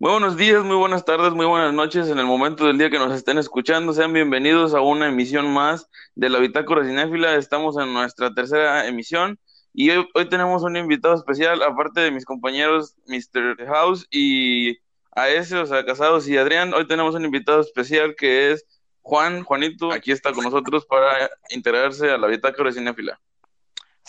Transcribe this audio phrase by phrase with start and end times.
[0.00, 2.98] Muy buenos días, muy buenas tardes, muy buenas noches en el momento del día que
[2.98, 3.92] nos estén escuchando.
[3.92, 7.34] Sean bienvenidos a una emisión más de la Bitácora Cinéfila.
[7.34, 9.40] Estamos en nuestra tercera emisión
[9.74, 13.66] y hoy, hoy tenemos un invitado especial, aparte de mis compañeros Mr.
[13.66, 14.76] House y
[15.10, 16.74] a ese, o sea, Casados y Adrián.
[16.74, 18.64] Hoy tenemos un invitado especial que es
[19.02, 19.90] Juan, Juanito.
[19.90, 23.20] Aquí está con nosotros para integrarse a la Bitácora Cinéfila.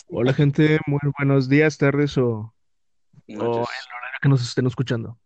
[0.07, 2.53] Hola gente, muy buenos días, tardes o, o
[3.25, 3.87] en el Noches.
[3.87, 5.17] horario que nos estén escuchando.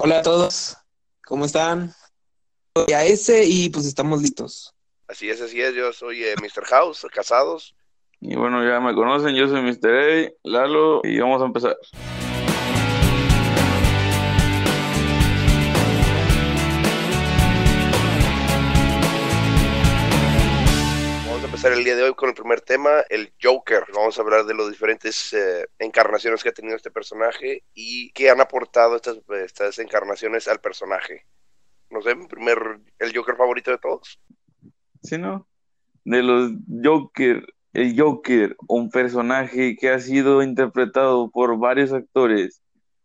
[0.00, 0.76] Hola a todos,
[1.26, 1.92] ¿cómo están?
[2.72, 4.72] Soy a ese y pues estamos listos.
[5.08, 5.74] Así es, así es.
[5.74, 6.64] Yo soy eh, Mr.
[6.66, 7.74] House, casados.
[8.20, 9.88] Y bueno, ya me conocen, yo soy Mr.
[9.88, 11.76] A, Lalo, y vamos a empezar.
[21.68, 23.84] Empezar el día de hoy con el primer tema, el Joker.
[23.94, 28.30] Vamos a hablar de las diferentes eh, encarnaciones que ha tenido este personaje y qué
[28.30, 31.26] han aportado estas, estas encarnaciones al personaje.
[31.90, 34.20] No sé, primer, el Joker favorito de todos.
[35.02, 35.46] ¿Sí, no?
[36.04, 36.52] De los
[36.82, 42.62] Joker, el Joker, un personaje que ha sido interpretado por varios actores,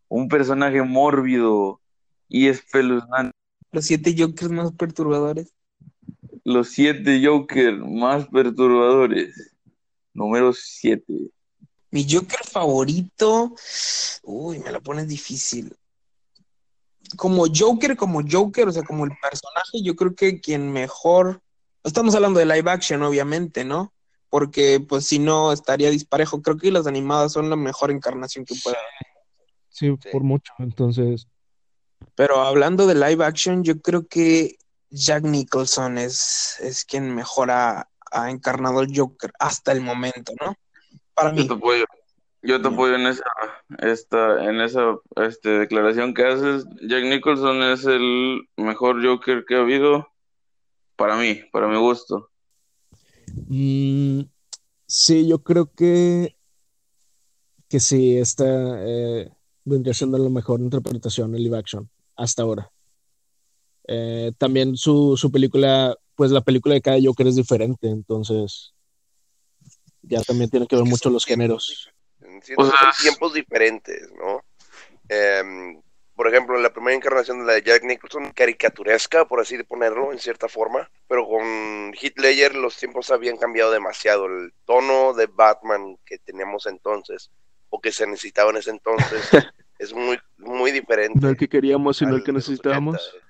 [0.07, 1.81] un personaje mórbido
[2.27, 3.31] y espeluznante.
[3.71, 5.53] Los siete Jokers más perturbadores.
[6.43, 9.53] Los siete Joker más perturbadores.
[10.13, 11.13] Número siete.
[11.91, 13.53] Mi Joker favorito,
[14.23, 15.75] uy, me la pones difícil.
[17.15, 21.41] Como Joker, como Joker, o sea, como el personaje, yo creo que quien mejor,
[21.83, 23.93] estamos hablando de live action, obviamente, ¿no?
[24.29, 26.41] Porque pues si no estaría disparejo.
[26.41, 28.89] Creo que las animadas son la mejor encarnación que pueda haber.
[29.69, 30.09] Sí, Sí.
[30.11, 30.53] por mucho.
[30.59, 31.27] Entonces,
[32.15, 34.57] Pero hablando de live action, yo creo que
[34.93, 40.55] Jack Nicholson es, es quien mejor ha, ha encarnado al Joker hasta el momento, ¿no?
[41.15, 41.47] Para Yo mí.
[41.47, 41.85] te apoyo.
[42.43, 43.23] Yo te apoyo en esa,
[43.79, 46.65] esta, en esa este, declaración que haces.
[46.87, 50.07] Jack Nicholson es el mejor Joker que ha habido
[50.97, 52.31] para mí, para mi gusto.
[53.47, 54.21] mm,
[54.87, 56.37] sí, yo creo que,
[57.69, 58.45] que sí, esta
[58.87, 59.31] eh,
[59.65, 62.72] vendría siendo la mejor interpretación en live action hasta ahora.
[63.87, 68.73] Eh, también su, su película, pues la película de cada Joker es diferente, entonces
[70.01, 71.89] ya también tiene que ver Es que mucho los géneros.
[72.41, 74.43] Siento son tiempos diferentes, ¿no?
[75.07, 75.81] Em,
[76.15, 80.11] por ejemplo, la primera encarnación de la de Jack Nicholson, caricaturesca, por así de ponerlo,
[80.11, 84.25] en cierta forma, pero con Heath Ledger los tiempos habían cambiado demasiado.
[84.25, 87.31] El tono de Batman que teníamos entonces,
[87.69, 89.21] o que se necesitaba en ese entonces,
[89.79, 91.19] es muy, muy diferente.
[91.19, 92.95] No el que queríamos, sino al el que necesitábamos.
[92.95, 93.22] 80.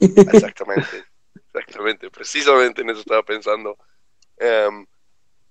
[0.00, 1.04] Exactamente,
[1.46, 3.76] exactamente, precisamente en eso estaba pensando.
[4.36, 4.86] Em,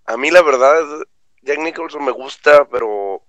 [0.06, 0.84] a mí la verdad,
[1.42, 3.24] Jack Nicholson me gusta, pero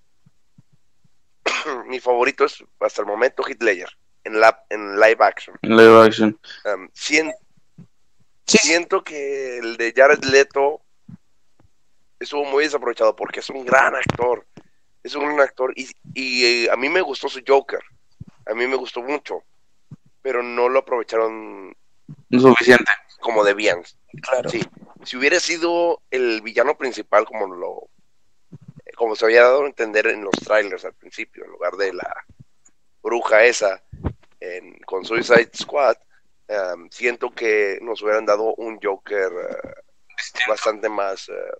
[1.87, 3.91] mi favorito es hasta el momento Heath Ledger
[4.25, 5.56] en, la, en live action.
[5.62, 6.38] En live action.
[6.65, 7.20] Em, Sí.
[8.47, 10.81] siento que el de Jared Leto
[12.19, 14.47] estuvo muy desaprovechado porque es un gran actor.
[15.03, 17.81] Es un gran actor y, y, eh, a mí me gustó su Joker.
[18.47, 19.44] A mí me gustó mucho,
[20.28, 21.75] pero no lo aprovecharon
[22.28, 22.93] No suficiente.
[23.19, 23.83] como debían.
[24.21, 24.50] Claro.
[24.50, 24.61] Sí,
[25.03, 27.89] si hubiera sido el villano principal como lo
[28.94, 32.27] como se había dado a entender en los trailers al principio, en lugar de la
[33.03, 33.83] bruja esa
[34.38, 35.97] en, con Suicide Squad,
[36.49, 41.56] um, siento que nos hubieran dado un Joker uh, bastante más, uh,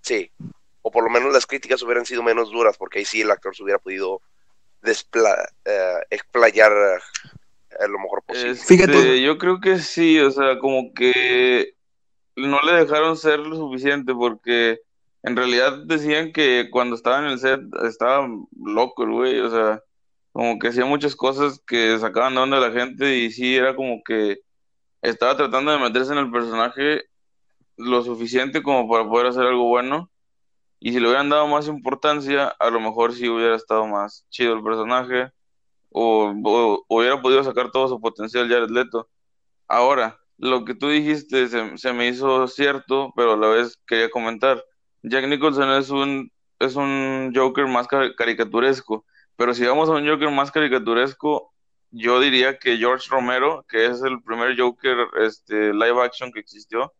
[0.00, 0.28] sí,
[0.82, 3.54] o por lo menos las críticas hubieran sido menos duras, porque ahí sí el actor
[3.54, 4.22] se hubiera podido
[4.82, 5.36] despla
[5.66, 7.00] uh, explayar
[7.78, 8.50] uh, lo mejor posible.
[8.52, 9.22] Este, Fíjate.
[9.22, 11.74] yo creo que sí, o sea, como que
[12.36, 14.80] no le dejaron ser lo suficiente porque
[15.22, 19.82] en realidad decían que cuando estaba en el set estaba loco el güey, o sea,
[20.32, 23.74] como que hacía muchas cosas que sacaban de onda a la gente y sí era
[23.74, 24.38] como que
[25.02, 27.02] estaba tratando de meterse en el personaje
[27.76, 30.10] lo suficiente como para poder hacer algo bueno
[30.80, 34.54] y si le hubieran dado más importancia, a lo mejor sí hubiera estado más chido
[34.54, 35.32] el personaje
[35.90, 39.08] o, hubiera podido sacar todo su potencial Jared Leto.
[39.68, 44.64] Ahora, lo que tú dijiste se, me hizo cierto, pero a la vez quería comentar.
[45.02, 49.04] Jack Nicholson es un, es un Joker más car- caricaturesco,
[49.36, 51.52] pero si vamos a un Joker más caricaturesco,
[51.90, 56.92] yo diría que George Romero, que es el primer Joker este, live action que existió,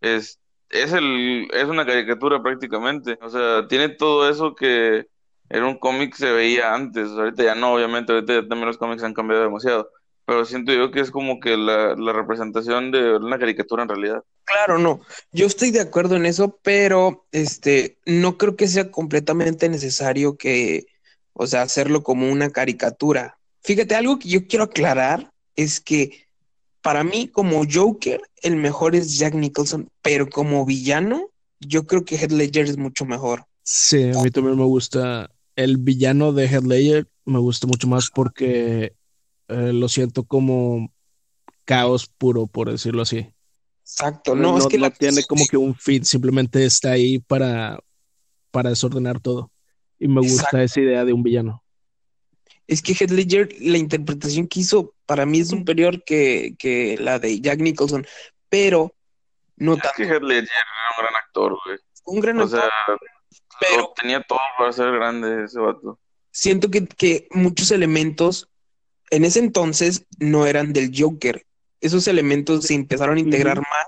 [0.00, 0.40] es,
[0.70, 3.18] es, el, es una caricatura prácticamente.
[3.22, 5.06] O sea, tiene todo eso que
[5.48, 7.08] en un cómic se veía antes.
[7.10, 9.90] Ahorita ya no, obviamente, ahorita ya también los cómics han cambiado demasiado.
[10.24, 14.24] Pero siento yo que es como que la, la representación de una caricatura en realidad.
[14.44, 15.00] Claro, no.
[15.32, 20.86] Yo estoy de acuerdo en eso, pero este, no creo que sea completamente necesario que
[21.32, 23.38] O sea, hacerlo como una caricatura.
[23.62, 26.26] Fíjate, algo que yo quiero aclarar es que
[26.82, 32.16] para mí, como Joker, el mejor es Jack Nicholson, pero como villano, yo creo que
[32.16, 33.44] Heath Ledger es mucho mejor.
[33.64, 35.28] Sí, a mí también me gusta.
[35.56, 38.94] El villano de Heath Ledger me gusta mucho más porque
[39.48, 40.92] eh, lo siento como
[41.64, 43.32] caos puro, por decirlo así.
[43.82, 47.78] Exacto, no, es que no la- tiene como que un fit, simplemente está ahí para,
[48.50, 49.50] para desordenar todo.
[49.98, 50.58] Y me gusta Exacto.
[50.58, 51.62] esa idea de un villano.
[52.66, 57.18] Es que Heath Ledger, la interpretación que hizo para mí es superior que, que la
[57.20, 58.04] de Jack Nicholson,
[58.48, 58.92] pero
[59.56, 59.96] no Es tanto.
[59.96, 61.78] que Heath Ledger era un gran actor, güey.
[62.04, 62.96] Un gran O actor, sea,
[63.60, 65.98] pero lo tenía todo para ser grande ese vato.
[66.30, 68.48] siento que, que muchos elementos
[69.10, 71.46] en ese entonces no eran del Joker.
[71.80, 73.86] Esos elementos se empezaron a integrar más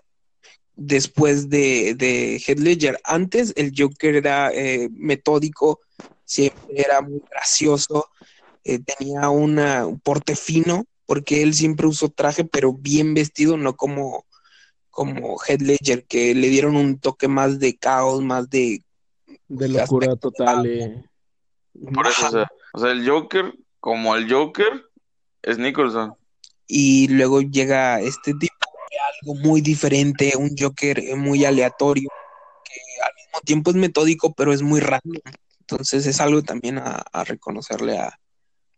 [0.77, 2.99] después de, de Heath Ledger.
[3.05, 5.81] Antes el Joker era eh, metódico,
[6.25, 8.09] siempre era muy gracioso,
[8.65, 13.77] eh, tenía una, un porte fino, porque él siempre usó traje, pero bien vestido, no
[13.77, 14.25] como,
[14.91, 18.83] como Heath Ledger, que le dieron un toque más de caos, más de...
[19.49, 20.63] De locura total.
[20.63, 21.05] de
[21.75, 24.91] y- Por eso, o sea, o sea, el Joker, como el Joker,
[25.43, 26.15] es Nicholson.
[26.67, 28.55] y luego llega este tipo
[28.91, 28.97] de
[29.31, 32.11] algo muy diferente, un Joker eh, muy aleatorio,
[32.65, 35.23] que al mismo tiempo es metódico, pero es muy random.
[35.61, 38.19] Entonces es algo también a, a reconocerle a,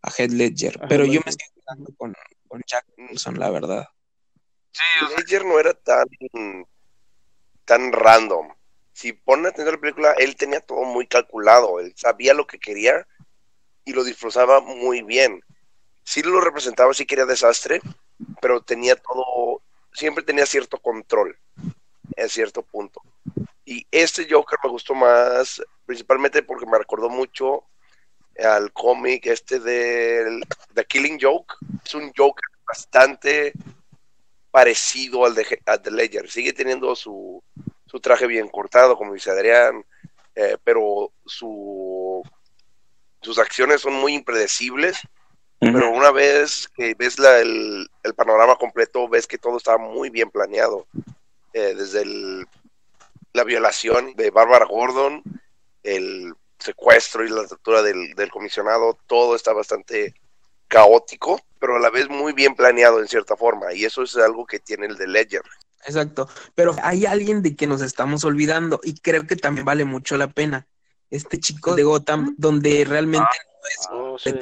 [0.02, 0.78] a Heath Ledger.
[0.84, 2.14] A Pero yo me estoy quedando con,
[2.48, 3.86] con Jack Nicholson, la verdad.
[4.72, 6.06] Sí, o sea, Ledger no era tan,
[7.64, 8.48] tan random.
[9.00, 11.80] Si ponen atención a la película, él tenía todo muy calculado.
[11.80, 13.06] Él sabía lo que quería
[13.82, 15.42] y lo disfrutaba muy bien.
[16.04, 17.80] Sí lo representaba, sí quería desastre,
[18.42, 21.34] pero tenía todo, siempre tenía cierto control
[22.14, 23.00] en cierto punto.
[23.64, 27.64] Y este Joker me gustó más, principalmente porque me recordó mucho
[28.38, 30.44] al cómic este del
[30.74, 31.54] The Killing Joke.
[31.86, 33.54] Es un Joker bastante
[34.50, 36.30] parecido al de, al de Ledger.
[36.30, 37.42] Sigue teniendo su,
[37.90, 39.84] su traje bien cortado, como dice Adrián,
[40.36, 42.22] eh, pero su,
[43.20, 45.00] sus acciones son muy impredecibles.
[45.72, 50.08] Pero una vez que ves la- el, el panorama completo, ves que todo estaba muy
[50.08, 50.86] bien planeado.
[51.52, 52.46] Eh, desde el-
[53.32, 55.22] la violación de Bárbara Gordon,
[55.82, 60.14] el secuestro y la tortura del, del comisionado, todo está bastante
[60.68, 63.72] caótico, pero a la vez muy bien planeado en cierta forma.
[63.74, 65.42] Y eso es algo que tiene el de Ledger.
[65.86, 66.28] Exacto.
[66.54, 70.28] Pero hay alguien de que nos estamos olvidando y creo que también vale mucho la
[70.28, 70.66] pena.
[71.10, 73.26] Este chico de Gotham, donde realmente
[73.90, 74.34] no es el-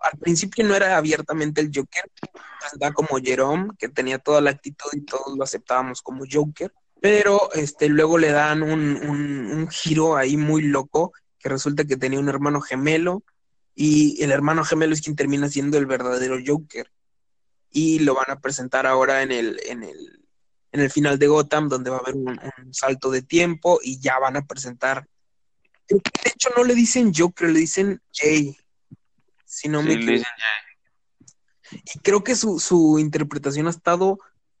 [0.00, 2.10] al principio no era abiertamente el Joker,
[2.60, 7.52] presentaba como Jerome, que tenía toda la actitud y todos lo aceptábamos como Joker, pero
[7.52, 12.18] este, luego le dan un, un- un giro ahí muy loco, que resulta que tenía
[12.18, 13.22] un hermano gemelo,
[13.74, 16.90] y el hermano gemelo es quien termina siendo el verdadero Joker.
[17.70, 20.25] Y lo van a presentar ahora en el, en el,
[20.76, 22.28] en el final de Gotham, donde va a haber un,
[22.64, 25.06] un salto de tiempo y ya van a presentar.
[25.88, 28.56] De hecho no le dicen Joker, le dicen Jay.
[29.44, 30.26] Si no me le dicen
[31.94, 34.18] Y creo que su, su interpretación ha estado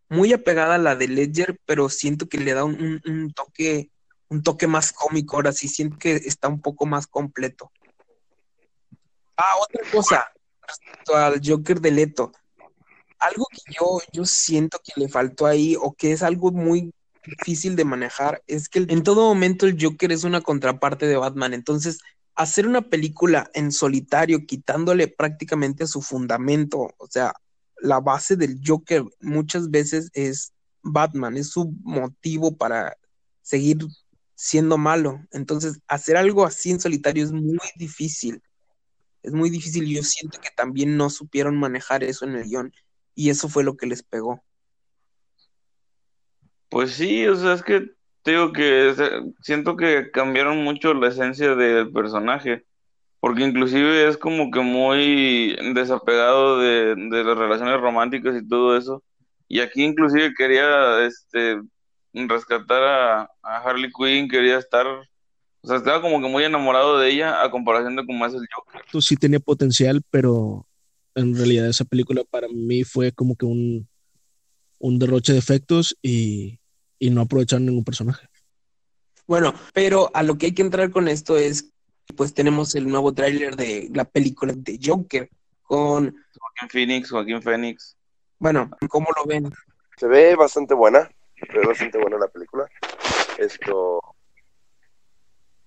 [0.08, 3.90] muy apegada a la de Ledger, pero siento que le da un, un- un toque,
[4.28, 5.36] un toque más cómico.
[5.36, 7.70] Ahora sí siento que está un poco más completo.
[9.36, 10.32] Ah, otra cosa,
[10.66, 12.32] respecto al Joker de Leto.
[13.18, 16.92] Algo que yo, yo siento que le faltó ahí, o que es algo muy
[17.24, 21.54] difícil de manejar, es que en todo momento el Joker es una contraparte de Batman.
[21.54, 21.98] Entonces,
[22.34, 27.32] hacer una película en solitario, quitándole prácticamente su fundamento, o sea,
[27.80, 32.96] la base del Joker muchas veces es Batman, es su motivo para
[33.42, 33.78] seguir
[34.34, 35.20] siendo malo.
[35.32, 38.42] Entonces, hacer algo así en solitario es muy difícil.
[39.22, 39.86] Es muy difícil.
[39.86, 42.72] Yo siento que también no supieron manejar eso en el guion.
[43.16, 44.44] Y eso fue lo que les pegó.
[46.68, 47.90] Pues sí, o sea, es que
[48.22, 48.94] te digo que
[49.40, 52.64] siento que cambiaron mucho la esencia del personaje,
[53.20, 59.02] porque inclusive es como que muy desapegado de, de las relaciones románticas y todo eso,
[59.48, 61.60] y aquí inclusive quería este
[62.12, 67.10] rescatar a, a Harley Quinn, quería estar, o sea, estaba como que muy enamorado de
[67.10, 68.82] ella a comparación de cómo es el Joker.
[68.84, 70.66] Esto sí tenía potencial, pero
[71.16, 73.88] en realidad esa película para mí fue como que un,
[74.78, 76.60] un derroche de efectos y,
[76.98, 78.28] y no aprovecharon ningún personaje.
[79.26, 81.72] Bueno, pero a lo que hay que entrar con esto es,
[82.16, 85.28] pues tenemos el nuevo tráiler de la película de Joker
[85.62, 87.96] con, Joaquín Phoenix, Joaquín Phoenix.
[88.38, 89.50] bueno, ¿cómo lo ven?
[89.96, 92.68] Se ve bastante buena, se ve bastante buena la película.
[93.38, 94.00] Esto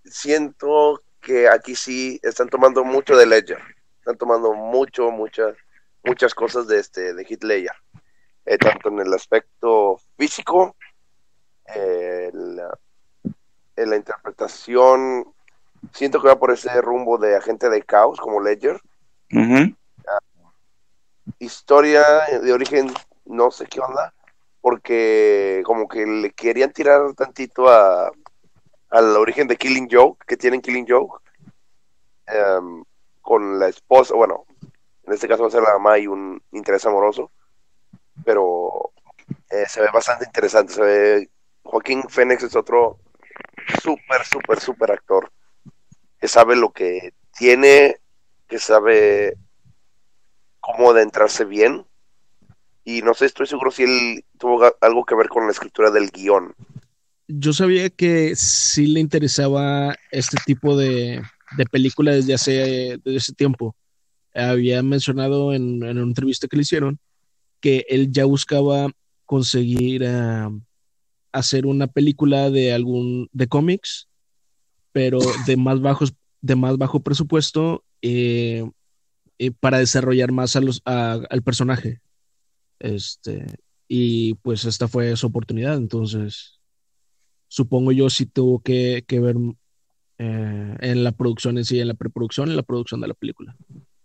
[0.05, 3.59] siento que aquí sí están tomando mucho de Ledger.
[4.09, 5.55] Están tomando mucho, muchas,
[6.03, 7.75] muchas cosas de este, de Ledger.
[8.43, 10.75] Eh, tanto en el aspecto físico,
[11.75, 12.75] eh, la,
[13.75, 15.31] en la interpretación,
[15.93, 18.81] siento que va por ese rumbo de agente de caos como Ledger.
[19.31, 19.75] Ujú.
[21.37, 22.03] Historia
[22.41, 22.91] de origen,
[23.25, 24.11] no sé qué onda,
[24.59, 28.11] porque como que le querían tirar tantito a
[28.89, 31.21] al origen de Killing Joke, que tienen Killing Joke,
[32.25, 32.83] em,
[33.21, 34.45] con la esposa, bueno,
[35.05, 37.31] en este caso va a ser la mamá y un interés amoroso,
[38.23, 38.91] pero
[39.49, 41.29] eh, se ve bastante interesante, se ve,
[41.63, 42.99] Joaquín Phoenix es otro
[43.81, 45.31] súper, súper, súper actor,
[46.19, 47.97] que sabe lo que tiene,
[48.47, 49.35] que sabe
[50.59, 51.85] cómo adentrarse bien,
[52.83, 56.09] y no sé, estoy seguro si él tuvo algo que ver con la escritura del
[56.09, 56.55] guion.
[57.27, 63.33] Yo sabía que sí le interesaba este tipo de, de película desde hace, desde ese
[63.33, 63.75] tiempo.
[64.33, 66.99] Había mencionado en, en una entrevista que le hicieron
[67.61, 68.91] que él ya buscaba
[69.25, 70.51] conseguir ah,
[71.31, 74.07] hacer una película de algún de cómics,
[74.91, 78.63] pero de más bajos, de más bajo presupuesto eh,
[79.37, 81.99] eh, para desarrollar más a los, a- al personaje.
[82.79, 83.45] Este,
[83.87, 86.59] y pues esta fue su oportunidad, entonces
[87.47, 89.35] supongo yo sí tuvo que, que ver
[90.19, 93.55] eh, en la producción en sí, en la preproducción, en la producción de la película,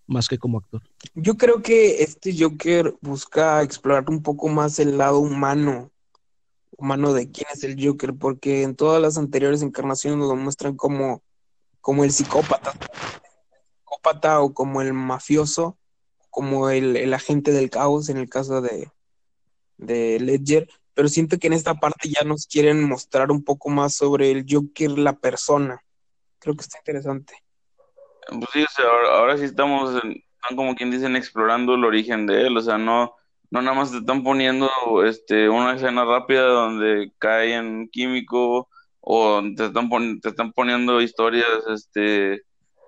[0.06, 0.80] más que como actor.
[1.14, 5.90] Yo creo que este Joker busca explorar un poco más el lado humano,
[6.76, 10.76] humano de quién es el Joker, porque en todas las anteriores encarnaciones nos lo muestran
[10.76, 11.21] como,
[11.80, 12.73] como el psicópata,
[13.80, 15.76] psicópata o como el mafioso,
[16.30, 18.88] como el, el agente del caos en el caso de,
[19.78, 23.94] de Ledger, pero siento que en esta parte ya nos quieren mostrar un poco más
[23.94, 25.83] sobre el Joker, la persona.
[26.44, 27.34] Creo que está interesante.
[28.28, 32.46] Pues sí, o sea, ahora, sí estamos, están como quien dicen, explorando el origen de
[32.46, 33.14] él, o sea, no,
[33.50, 34.68] no nada más te están poniendo
[35.06, 38.68] este, una escena rápida donde cae en químico
[39.00, 39.88] o te están,
[40.20, 42.42] te están poniendo historias este,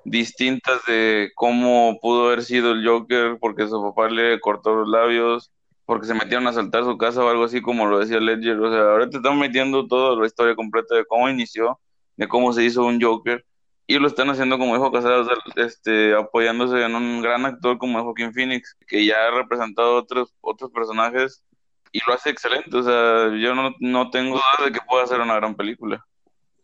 [0.04, 5.50] distintas de cómo pudo haber sido el Joker porque su papá le cortó los labios,
[5.86, 8.70] porque se metieron a asaltar su casa o algo así como lo decía Ledger, o
[8.70, 11.80] sea, ahora te están metiendo toda la historia completa de cómo inició,
[12.16, 13.44] de cómo se hizo un Joker
[13.87, 18.04] y lo están haciendo como dijo Casados, este, apoyándose en un gran actor como es
[18.04, 21.44] Joaquín Phoenix, que ya ha representado otros, otros personajes
[21.92, 22.76] y lo hace excelente.
[22.76, 26.04] O sea, yo no, no tengo duda de que pueda hacer una gran película.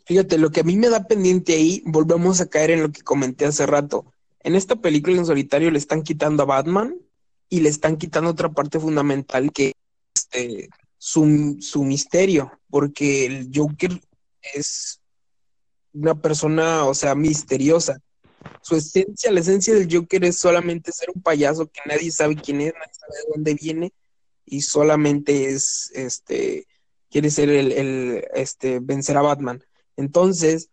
[0.05, 3.03] Fíjate, lo que a mí me da pendiente ahí, volvemos a caer en lo que
[3.03, 4.05] comenté hace rato.
[4.41, 6.97] En esta película en solitario le están quitando a Batman
[7.49, 9.75] y le están quitando otra parte fundamental que es
[10.15, 10.69] este,
[10.99, 13.93] su, su misterio, porque el Joker
[14.55, 15.02] es
[15.93, 17.99] una persona, o sea, misteriosa.
[18.61, 22.61] Su esencia, la esencia del Joker es solamente ser un payaso que nadie sabe quién
[22.61, 23.93] es, nadie sabe de dónde viene
[24.45, 26.67] y solamente es, este,
[27.11, 29.63] quiere ser el, el este, vencer a Batman.
[29.97, 30.71] Entonces,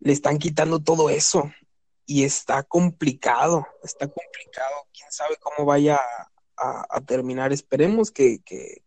[0.00, 1.52] le están quitando todo eso
[2.06, 4.86] y está complicado, está complicado.
[4.96, 5.98] Quién sabe cómo vaya
[6.56, 7.52] a, a- terminar.
[7.52, 8.82] Esperemos que, que,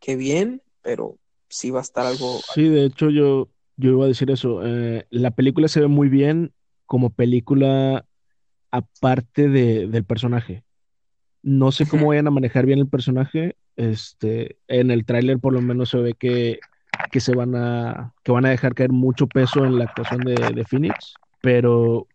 [0.00, 2.40] que bien, pero sí va a estar algo.
[2.54, 3.48] Sí, de hecho yo,
[3.82, 4.64] yo iba a decir eso.
[4.64, 6.52] eh, la película se ve muy bien
[6.86, 8.04] como película
[8.70, 10.62] aparte de, del personaje.
[11.42, 13.56] No sé cómo vayan a manejar bien el personaje.
[13.76, 16.60] Este, en el tráiler por lo menos se ve que,
[17.10, 20.34] que se van a, que van a dejar caer mucho peso en la actuación de,
[20.34, 21.14] de Phoenix.
[21.40, 22.06] Pero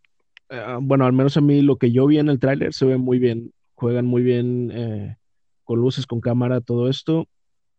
[0.50, 2.98] eh, bueno, al menos a mí lo que yo vi en el tráiler se ve
[2.98, 3.52] muy bien.
[3.76, 5.18] Juegan muy bien eh,
[5.66, 7.28] con luces, con cámara, todo esto.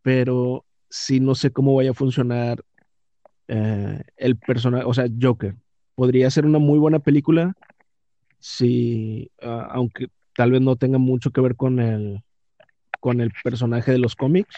[0.02, 2.62] Pero sí no sé cómo vaya a funcionar
[3.48, 5.54] eh, el personaje, o sea, Joker.
[5.94, 7.54] Podría ser una muy buena película
[8.38, 12.22] si, ah, aunque tal vez no tenga mucho que ver con el,
[13.00, 14.54] con el personaje de los cómics,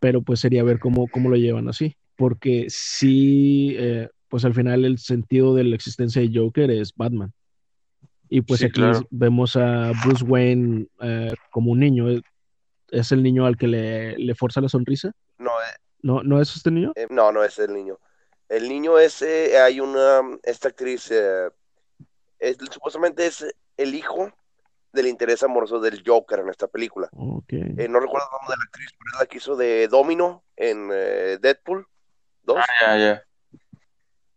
[0.00, 1.96] pero pues sería ver cómo, cómo lo llevan así.
[2.16, 7.32] Porque sí, eh, pues al final el sentido de la existencia de Joker es Batman.
[8.28, 9.06] Y pues Sí, aquí claro.
[9.10, 12.08] vemos a Bruce Wayne eh, como un niño.
[12.08, 12.22] Es,
[12.90, 15.12] es el niño al que le, le forza la sonrisa.
[16.06, 16.92] No, eh, ¿No, ¿No es este niño?
[16.94, 17.98] eh, no, no es el niño.
[18.48, 21.50] El niño ese, hay una, esta actriz, eh,
[22.38, 23.44] es- supuestamente es
[23.76, 24.30] el hijo
[24.92, 27.08] del interés amoroso del Joker en esta película.
[27.12, 27.52] Ok.
[27.52, 30.44] Eh, no recuerdo el nombre de la actriz, pero es la que hizo de Domino
[30.56, 31.86] en eh, Deadpool
[32.44, 32.56] 2.
[32.80, 33.22] Ya, ya.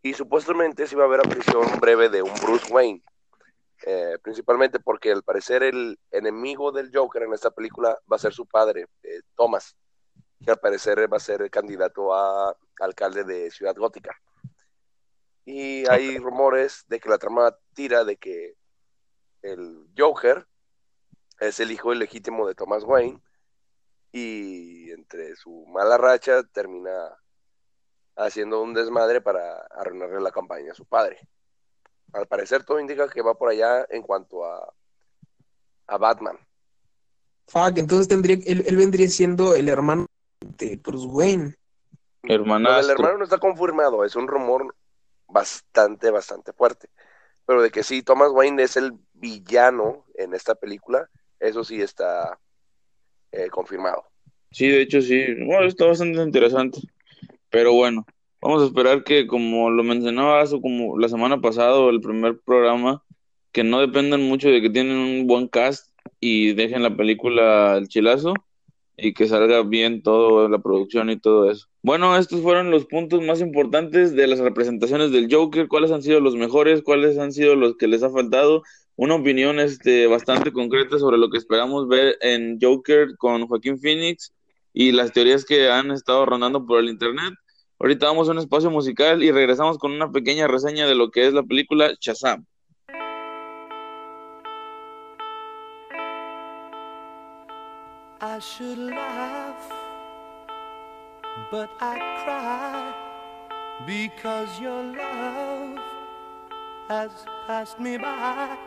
[0.02, 3.02] Y supuestamente se iba a ver aparición breve de un Bruce Wayne.
[3.86, 8.32] Eh, principalmente porque al parecer el enemigo del Joker en esta película va a ser
[8.34, 9.74] su padre, eh, Thomas,
[10.44, 14.18] que al parecer va a ser el candidato a alcalde de Ciudad Gótica.
[15.44, 18.54] Y hay rumores de que la trama tira de que
[19.42, 20.46] el Joker
[21.40, 23.20] es el hijo ilegítimo de Thomas Wayne
[24.12, 27.16] y entre su mala racha termina
[28.16, 31.18] haciendo un desmadre para arruinarle la campaña a su padre.
[32.12, 34.74] Al parecer todo indica que va por allá en cuanto a,
[35.86, 36.38] a Batman.
[37.46, 40.06] Fuck, entonces tendría, él, él vendría siendo el hermano
[40.40, 41.54] de Bruce Wayne.
[42.22, 42.92] Lo del Hermanastro.
[42.92, 44.74] hermano no está confirmado, es un rumor
[45.26, 46.88] bastante, bastante fuerte.
[47.46, 52.38] Pero de que sí, Thomas Wayne es el villano en esta película, eso sí está
[53.32, 54.04] eh, confirmado.
[54.50, 55.24] Sí, de hecho sí.
[55.44, 56.80] Bueno, está bastante interesante.
[57.48, 58.04] Pero bueno,
[58.40, 62.38] vamos a esperar que, como lo mencionabas, o como la semana pasada, o el primer
[62.40, 63.02] programa,
[63.52, 65.88] que no dependan mucho de que tienen un buen cast
[66.20, 68.34] y dejen la película al chilazo
[69.00, 71.66] y que salga bien todo, la producción y todo eso.
[71.82, 75.68] Bueno, estos fueron los puntos más importantes de las representaciones del Joker.
[75.68, 76.82] ¿Cuáles han sido los mejores?
[76.82, 78.62] ¿Cuáles han sido los que les ha faltado?
[78.96, 84.32] Una opinión este, bastante concreta sobre lo que esperamos ver en Joker con Joaquín Phoenix
[84.72, 87.34] y las teorías que han estado rondando por el internet.
[87.78, 91.26] Ahorita vamos a un espacio musical y regresamos con una pequeña reseña de lo que
[91.26, 92.44] es la película Shazam.
[98.22, 99.72] I should laugh,
[101.50, 102.92] but I cry
[103.86, 105.78] because your love
[106.90, 107.10] has
[107.46, 108.58] passed me by.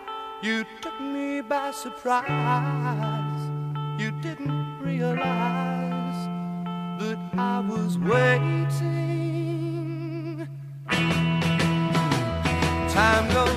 [0.42, 3.52] You took me by surprise.
[4.00, 6.28] You didn't realize
[6.98, 8.74] that I was waiting.
[12.90, 13.53] Time goes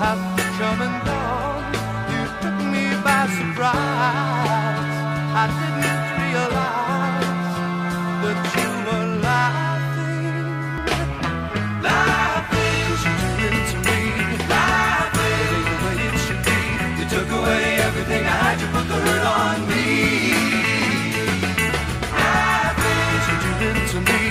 [0.00, 0.18] have
[0.56, 1.64] come and gone.
[2.12, 4.96] You took me by surprise.
[5.42, 7.52] I didn't realize
[8.22, 10.48] that you were laughing,
[11.84, 12.80] laughing.
[12.88, 14.00] 'Cause you did to me,
[14.54, 15.52] laughing.
[15.68, 16.60] The way it should be.
[16.98, 18.56] You took away everything I had.
[18.62, 19.86] You put the hurt on me.
[22.16, 23.04] Laughing.
[23.12, 24.22] 'Cause you did to me,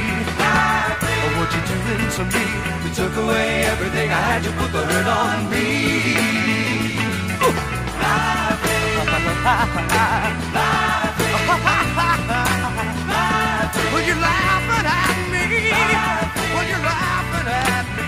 [0.42, 1.22] laughing.
[1.26, 2.48] Oh, what you doing to me?
[3.00, 4.44] You took away everything I had.
[4.44, 5.68] You put the hurt on me.
[7.40, 7.56] Ooh.
[8.04, 9.00] Laughing.
[13.92, 15.44] Well, you're laughing at me.
[16.52, 18.08] Well, you're laughing at me.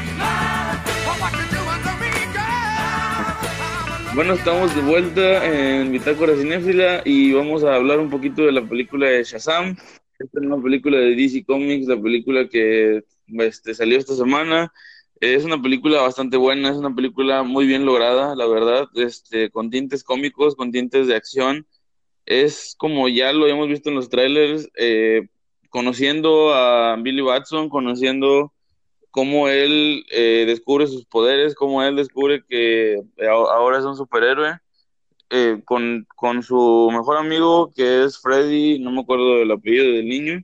[1.07, 4.13] What you doing to me, girl?
[4.13, 8.61] Bueno, estamos de vuelta en Bitácora Cinéfila y vamos a hablar un poquito de la
[8.61, 9.77] película de Shazam.
[10.23, 14.71] Esta es una película de DC Comics, la película que este, salió esta semana.
[15.19, 19.69] Es una película bastante buena, es una película muy bien lograda, la verdad, este, con
[19.69, 21.67] tintes cómicos, con tintes de acción.
[22.25, 25.27] Es como ya lo hemos visto en los trailers, eh,
[25.69, 28.53] conociendo a Billy Batson, conociendo
[29.11, 34.53] cómo él eh, descubre sus poderes, cómo él descubre que a- ahora es un superhéroe,
[35.31, 40.07] eh, con, con su mejor amigo que es Freddy, no me acuerdo del apellido del
[40.09, 40.41] niño,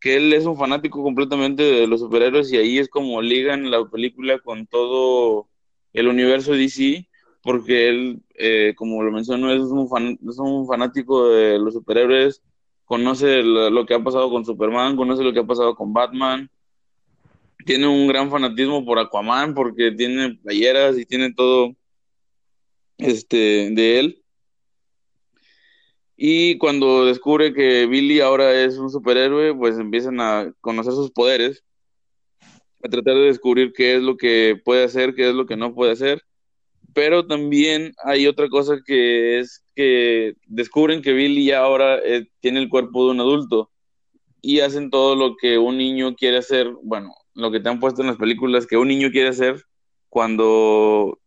[0.00, 3.84] que él es un fanático completamente de los superhéroes y ahí es como ligan la
[3.90, 5.48] película con todo
[5.92, 7.08] el universo DC,
[7.42, 12.42] porque él, eh, como lo mencionó, es un, fan- es un fanático de los superhéroes,
[12.86, 16.50] conoce lo que ha pasado con Superman, conoce lo que ha pasado con Batman,
[17.66, 21.74] tiene un gran fanatismo por Aquaman porque tiene playeras y tiene todo
[22.98, 24.19] este de él.
[26.22, 31.64] Y cuando descubre que Billy ahora es un superhéroe, pues empiezan a conocer sus poderes,
[32.84, 35.74] a tratar de descubrir qué es lo que puede hacer, qué es lo que no
[35.74, 36.20] puede hacer.
[36.92, 42.60] Pero también hay otra cosa que es que descubren que Billy ya ahora eh, tiene
[42.60, 43.70] el cuerpo de un adulto
[44.42, 48.02] y hacen todo lo que un niño quiere hacer, bueno, lo que te han puesto
[48.02, 49.64] en las películas que un niño quiere hacer
[50.10, 51.18] cuando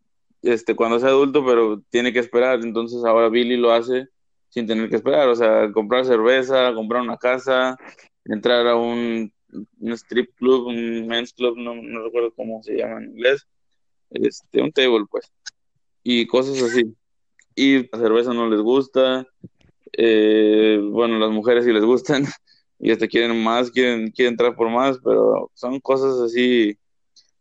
[0.43, 4.12] este cuando sea adulto, pero tiene que esperar, entonces ahora Billy lo hace
[4.53, 7.75] sin tener que esperar, o sea, comprar cerveza, comprar una casa,
[8.23, 9.33] entrar a un,
[9.81, 13.47] strip club, un men's club, no, no recuerdo cómo se llama en inglés,
[14.11, 15.31] este, un table pues,
[16.03, 16.95] y cosas así.
[17.55, 19.25] Y la cerveza no les gusta,
[19.93, 22.23] eh, bueno, las mujeres sí les gustan,
[22.79, 26.77] y hasta quieren más, quieren, quieren entrar por más, pero son cosas así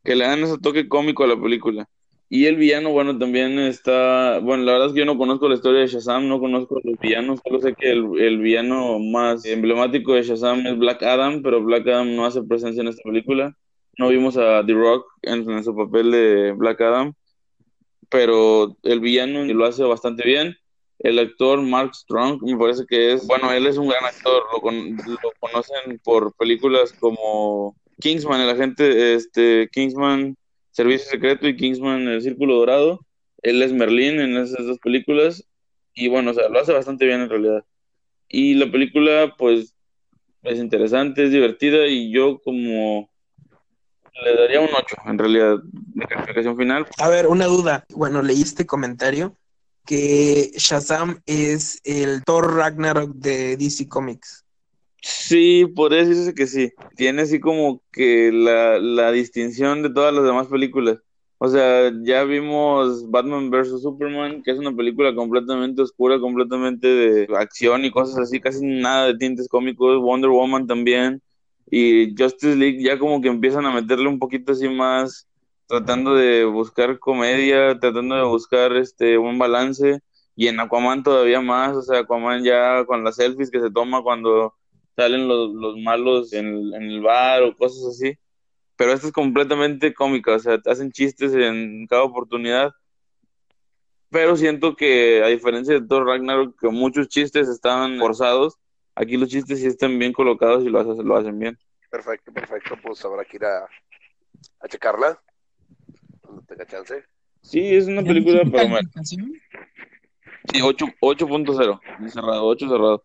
[0.02, 1.86] que le dan ese toque cómico a la película.
[2.34, 5.54] Y el villano, bueno, también está, bueno, la verdad es que yo no conozco la
[5.56, 10.14] historia de Shazam, no conozco los villanos, solo sé que el, el villano más emblemático
[10.14, 13.54] de Shazam es Black Adam, pero Black Adam no hace presencia en esta película.
[13.98, 17.12] No vimos a The Rock en, en su papel de Black Adam,
[18.08, 20.56] pero el villano lo hace bastante bien.
[21.00, 24.60] el actor Mark Strong, me parece que es, bueno, él es un gran actor, lo,
[24.60, 30.36] con- lo conocen por películas como Kingsman, el agente, este, Kingsman,
[30.72, 33.06] Servicio Secreto y Kingsman, El Círculo Dorado.
[33.42, 35.44] Él es Merlín en esas dos películas
[35.94, 37.64] y bueno, o sea, lo hace bastante bien en realidad.
[38.28, 39.76] Y la película, pues,
[40.42, 43.10] es interesante, es divertida y yo como
[44.24, 46.86] le daría un 8 en realidad de calificación final.
[46.98, 47.84] A ver, una duda.
[47.90, 49.36] Bueno, leí este comentario
[49.86, 54.41] que Shazam es el Thor Ragnarok de DC Comics.
[55.02, 56.72] Sí, podría decirse que sí.
[56.96, 60.98] Tiene así como que la, la distinción de todas las demás películas.
[61.38, 63.82] O sea, ya vimos Batman vs.
[63.82, 69.06] Superman, que es una película completamente oscura, completamente de acción y cosas así, casi nada
[69.08, 70.00] de tintes cómicos.
[70.00, 71.20] Wonder Woman también.
[71.68, 75.26] Y Justice League ya como que empiezan a meterle un poquito así más,
[75.66, 80.00] tratando de buscar comedia, tratando de buscar este un balance.
[80.36, 84.02] Y en Aquaman todavía más, o sea, Aquaman ya con las selfies que se toma
[84.02, 84.54] cuando
[84.96, 88.16] salen los, los malos en, en el bar o cosas así.
[88.76, 92.72] Pero esta es completamente cómica, o sea, te hacen chistes en cada oportunidad.
[94.10, 98.58] Pero siento que, a diferencia de Thor Ragnarok, que muchos chistes estaban forzados,
[98.94, 101.58] aquí los chistes sí están bien colocados y lo hacen, lo hacen bien.
[101.90, 102.76] Perfecto, perfecto.
[102.82, 103.66] Pues habrá que ir a,
[104.60, 105.20] a checarla.
[106.20, 107.04] Cuando tenga chance.
[107.42, 108.80] Sí, es una película para.
[109.02, 113.04] Sí, 8 8.0, cerrado, 8 cerrado.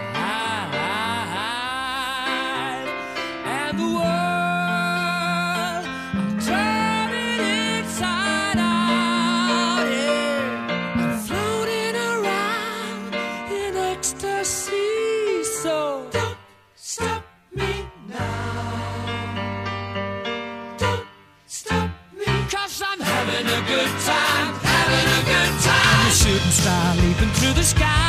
[26.31, 28.00] Shooting star leaping through the sky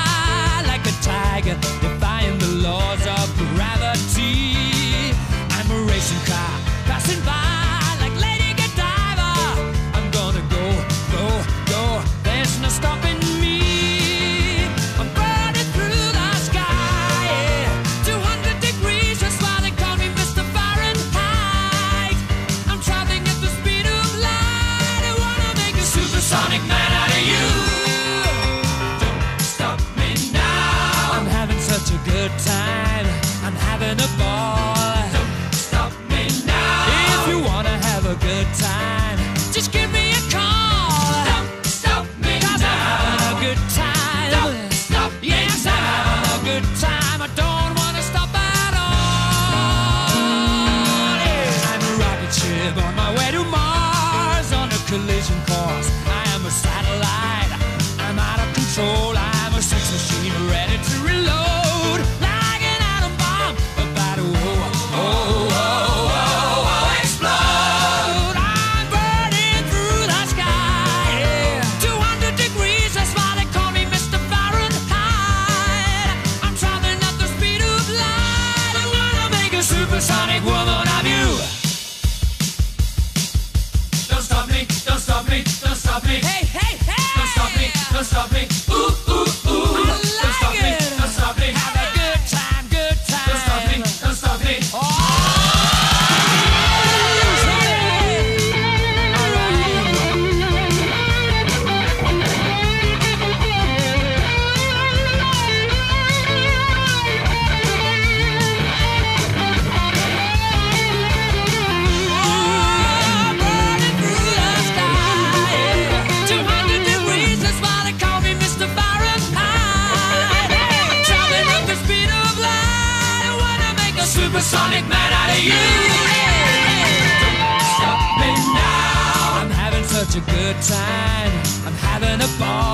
[131.65, 132.72] I'm having a ball.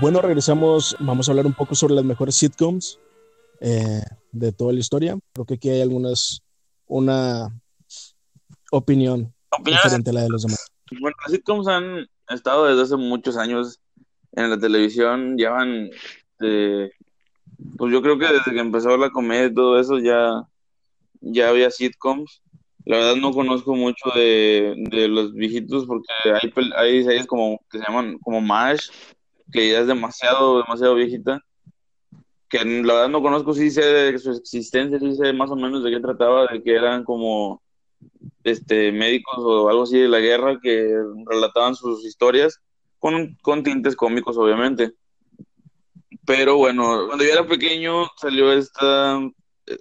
[0.00, 2.98] Bueno, regresamos, vamos a hablar un poco sobre las mejores sitcoms.
[3.60, 5.18] eh, de toda la historia.
[5.32, 6.42] Creo que aquí hay algunas,
[6.86, 7.48] una
[8.70, 10.66] opinión Opiniones diferente a la de los demás.
[11.00, 13.80] Bueno, las sitcoms han estado desde hace muchos años
[14.32, 15.90] en la televisión, llevan,
[16.40, 16.90] eh,
[17.78, 20.42] pues yo creo que desde que empezó la comedia y todo eso ya,
[21.20, 22.42] ya había sitcoms.
[22.84, 27.78] La verdad no conozco mucho de, de los viejitos porque hay, hay series como que
[27.78, 28.90] se llaman como MASH,
[29.52, 31.42] que ya es demasiado, demasiado viejita.
[32.48, 35.82] Que la verdad no conozco, sí sé de su existencia, sí sé más o menos
[35.82, 37.62] de qué trataba, de que eran como
[38.44, 40.94] este, médicos o algo así de la guerra que
[41.26, 42.60] relataban sus historias
[42.98, 44.92] con, con tintes cómicos, obviamente.
[46.24, 49.20] Pero bueno, cuando yo era pequeño salió esta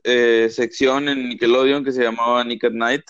[0.03, 3.03] eh, sección en Nickelodeon que se llamaba Nick at Night,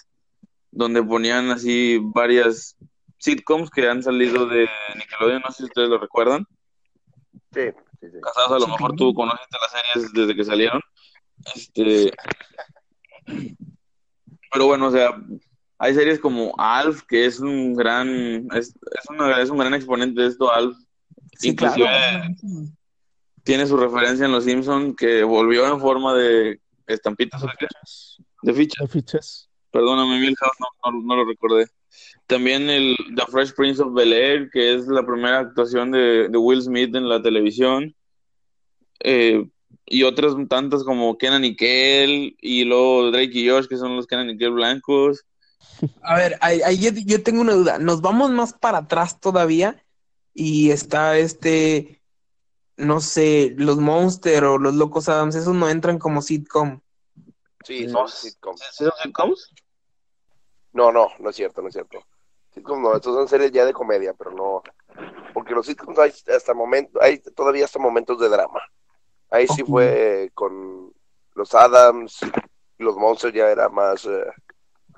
[0.72, 2.78] donde ponían así varias
[3.26, 6.46] sitcoms que han salido de Nickelodeon, no sé si ustedes lo recuerdan.
[7.54, 8.18] Sí, sí, sí.
[8.22, 10.82] Casados, a lo mejor tú conociste las series desde que salieron.
[11.56, 12.12] Este,
[14.52, 15.10] pero bueno, o sea,
[15.80, 20.22] hay series como Alf, que es un gran, es, es, una- es un gran exponente
[20.22, 20.78] de esto, Alf.
[21.38, 22.34] Sí, Inclusive claro.
[23.44, 27.42] tiene su referencia en Los Simpson que volvió en forma de estampitas.
[28.42, 28.78] De ficha.
[28.84, 29.50] De fichas.
[29.72, 31.68] Perdóname, Milhouse, no, no, no lo recordé.
[32.28, 36.38] También el The Fresh Prince of Bel Air, que es la primera actuación de, de
[36.38, 37.96] Will Smith en la televisión.
[39.02, 39.46] Eh,
[39.86, 44.08] y otras tantas como Kenan y Kel, y luego Drake y Josh, que son los
[44.08, 45.24] Kenan y Kel blancos.
[46.02, 47.78] A ver, ahí, ahí yo, yo tengo una duda.
[47.78, 49.84] Nos vamos más para atrás todavía
[50.34, 52.02] y está este,
[52.78, 56.82] no sé, los Monster o los Locos Adams, esos no entran como sitcom.
[57.64, 58.62] Sí, No, son sitcoms.
[58.72, 59.54] ¿Sí son sitcoms?
[60.76, 62.04] No, no, no es cierto, no es cierto.
[62.54, 64.62] Sitcoms no, estos son series ya de comedia, pero no.
[65.34, 68.60] Porque los sitcoms hay hasta momento, hay todavía hasta momentos de drama.
[69.30, 70.94] Ahí sí fue con
[71.34, 72.20] los Adams,
[72.78, 74.26] y los Monsters ya era más eh,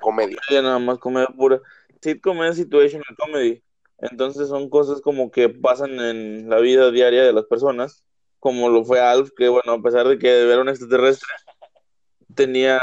[0.01, 0.39] comedia.
[0.49, 1.61] Ya nada más comedia pura.
[2.01, 3.61] Sitcom es situational comedy.
[3.99, 8.03] Entonces son cosas como que pasan en la vida diaria de las personas,
[8.39, 11.29] como lo fue Alf, que bueno, a pesar de que era un extraterrestre,
[12.33, 12.79] tenía,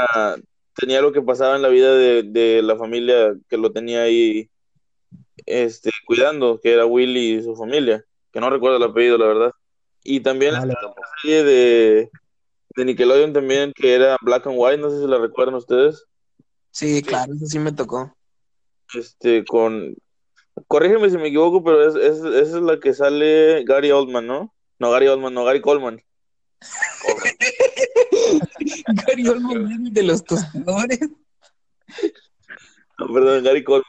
[0.75, 4.49] tenía lo que pasaba en la vida de, de la familia que lo tenía ahí
[5.45, 9.51] este, cuidando, que era Willy y su familia, que no recuerdo el apellido, la verdad.
[10.03, 10.67] Y también la
[11.21, 12.09] serie de,
[12.75, 16.05] de Nickelodeon también, que era Black and White, no sé si la recuerdan ustedes.
[16.71, 18.13] Sí, claro, eso sí me tocó.
[18.93, 19.95] este, con,
[20.67, 24.53] corrígeme si me equivoco, pero es, es- esa es la que sale Gary Oldman, ¿no?
[24.79, 26.01] No, Gary Oldman, no, Gary Coleman.
[29.07, 30.99] Gary Oldman de los tostadores.
[32.97, 33.85] No, perdón, Gary Coleman.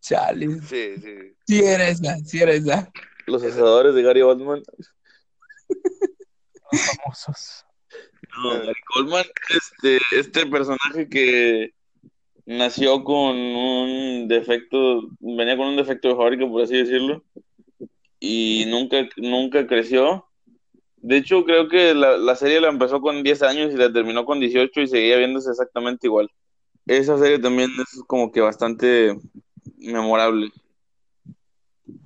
[0.00, 0.60] Chale.
[0.62, 1.34] Sí, sí.
[1.46, 2.90] Sí era esa, sí era esa.
[3.26, 4.62] Los asadores de Gary Oldman.
[6.72, 7.64] Los famosos.
[8.36, 11.72] No, Gary Coleman, este, este personaje que
[12.46, 17.24] nació con un defecto, venía con un defecto de fábrica, por así decirlo,
[18.20, 20.27] y nunca, nunca creció.
[21.00, 24.24] De hecho, creo que la, la serie la empezó con 10 años y la terminó
[24.24, 26.30] con 18 y seguía viéndose exactamente igual.
[26.86, 29.18] Esa serie también es como que bastante
[29.76, 30.50] memorable.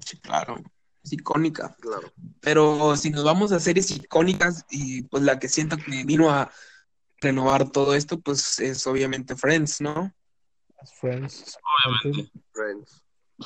[0.04, 0.56] Sí, claro.
[1.04, 1.76] Es icónica.
[1.80, 2.12] Claro.
[2.40, 6.50] Pero si nos vamos a series icónicas y pues la que siento que vino a
[7.20, 10.12] renovar todo esto, pues es obviamente Friends, ¿no?
[11.00, 11.56] Friends.
[12.52, 13.02] Friends.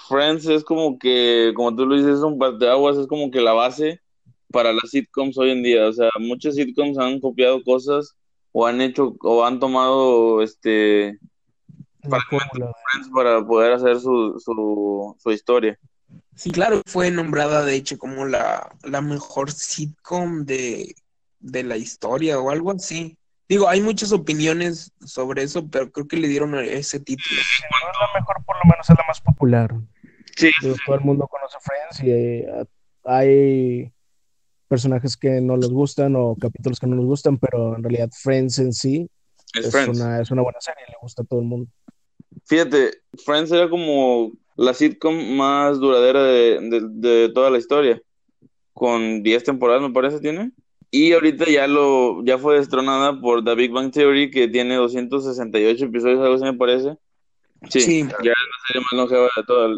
[0.08, 3.52] Friends es como que, como tú lo dices, es un parteaguas, es como que la
[3.52, 4.00] base
[4.56, 5.86] para las sitcoms hoy en día.
[5.86, 8.16] O sea, muchas sitcoms han copiado cosas
[8.52, 11.18] o han hecho o han tomado este de-
[12.02, 15.78] Friends para poder hacer su, su, su historia.
[16.34, 20.94] Sí, claro, fue nombrada de hecho como la, la mejor sitcom de,
[21.40, 23.18] de la historia o algo así.
[23.48, 27.40] Digo, hay muchas opiniones sobre eso, pero creo que le dieron ese título.
[27.42, 29.74] Si no es la mejor, por lo menos es la más popular.
[30.34, 30.50] Sí,
[30.86, 32.66] todo el mundo conoce Friends y eh,
[33.04, 33.92] hay
[34.68, 38.58] personajes que no les gustan o capítulos que no les gustan, pero en realidad Friends
[38.58, 39.08] en sí
[39.54, 41.70] es es una, es una buena serie, le gusta a todo el mundo.
[42.44, 42.90] Fíjate,
[43.24, 46.88] Friends era como la sitcom más duradera de, de-
[47.26, 48.00] de toda la historia,
[48.72, 50.52] con 10 temporadas me parece tiene.
[50.90, 55.84] Y ahorita ya lo ya fue destronada por The Big Bang Theory, que tiene 268
[55.86, 56.96] episodios, algo así me parece.
[57.70, 58.00] Sí, Sí.
[58.02, 59.68] ya es la serie más longeva de toda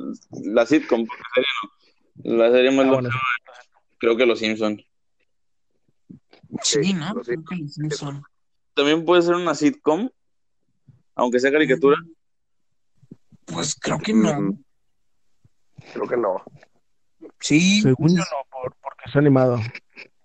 [0.53, 2.37] la sitcom, porque serie no.
[2.38, 3.22] La serie más Ah, bueno, longeva,
[3.99, 4.83] creo que Los Simpson.
[6.63, 7.15] Sí, ¿no?
[7.15, 8.23] Creo que los Simpson.
[8.75, 10.09] También puede ser una sitcom,
[11.15, 11.97] aunque sea caricatura.
[13.45, 14.41] Pues creo que no.
[14.41, 14.65] Mm,
[15.93, 16.43] Creo que no.
[17.41, 19.59] Sí, según yo no, por- porque es animado,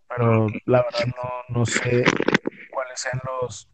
[0.08, 2.04] pero la verdad no, no sé
[2.72, 3.70] cuáles sean los,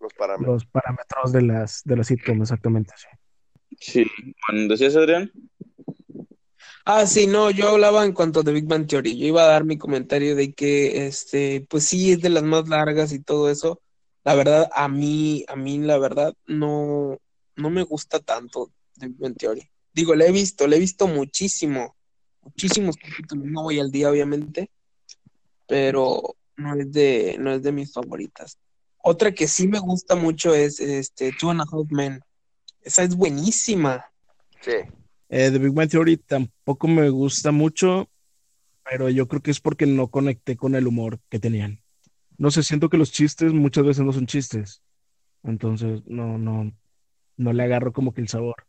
[0.00, 0.54] Los parámetros.
[0.54, 2.92] los parámetros de las, de las sitcom exactamente.
[2.96, 3.08] Sí.
[3.80, 4.06] Sí,
[4.48, 5.30] bueno, ¿decías Adrián?
[6.86, 9.16] Ah, sí, no, yo hablaba en cuanto a The Big Bang Theory.
[9.16, 12.68] Yo iba a dar mi comentario de que, este, pues sí, es de las más
[12.68, 13.80] largas y todo eso.
[14.22, 17.18] La verdad, a mí, a mí, la verdad, no,
[17.56, 19.70] no me gusta tanto The Big Bang Theory.
[19.94, 21.96] Digo, le he visto, le he visto muchísimo,
[22.42, 23.46] muchísimos capítulos.
[23.46, 24.70] No voy al día, obviamente,
[25.66, 28.58] pero no es de, no es de mis favoritas.
[28.98, 32.20] Otra que sí me gusta mucho es, este, Two and a Half Men.
[32.82, 34.04] Esa es buenísima.
[34.60, 34.72] Sí.
[35.28, 38.08] Eh, The Big Bang Theory tampoco me gusta mucho,
[38.88, 41.80] pero yo creo que es porque no conecté con el humor que tenían.
[42.36, 44.82] No sé, siento que los chistes muchas veces no son chistes.
[45.42, 46.72] Entonces, no, no,
[47.36, 48.66] no le agarro como que el sabor.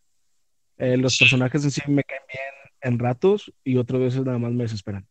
[0.78, 4.52] Eh, los personajes en sí me caen bien en ratos y otras veces nada más
[4.52, 5.08] me desesperan.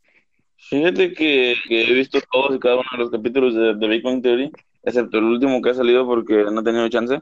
[0.56, 4.02] Fíjate que, que he visto todos y cada uno de los capítulos de, de Big
[4.02, 4.50] Bang Theory,
[4.82, 7.20] excepto el último que ha salido porque no he tenido chance.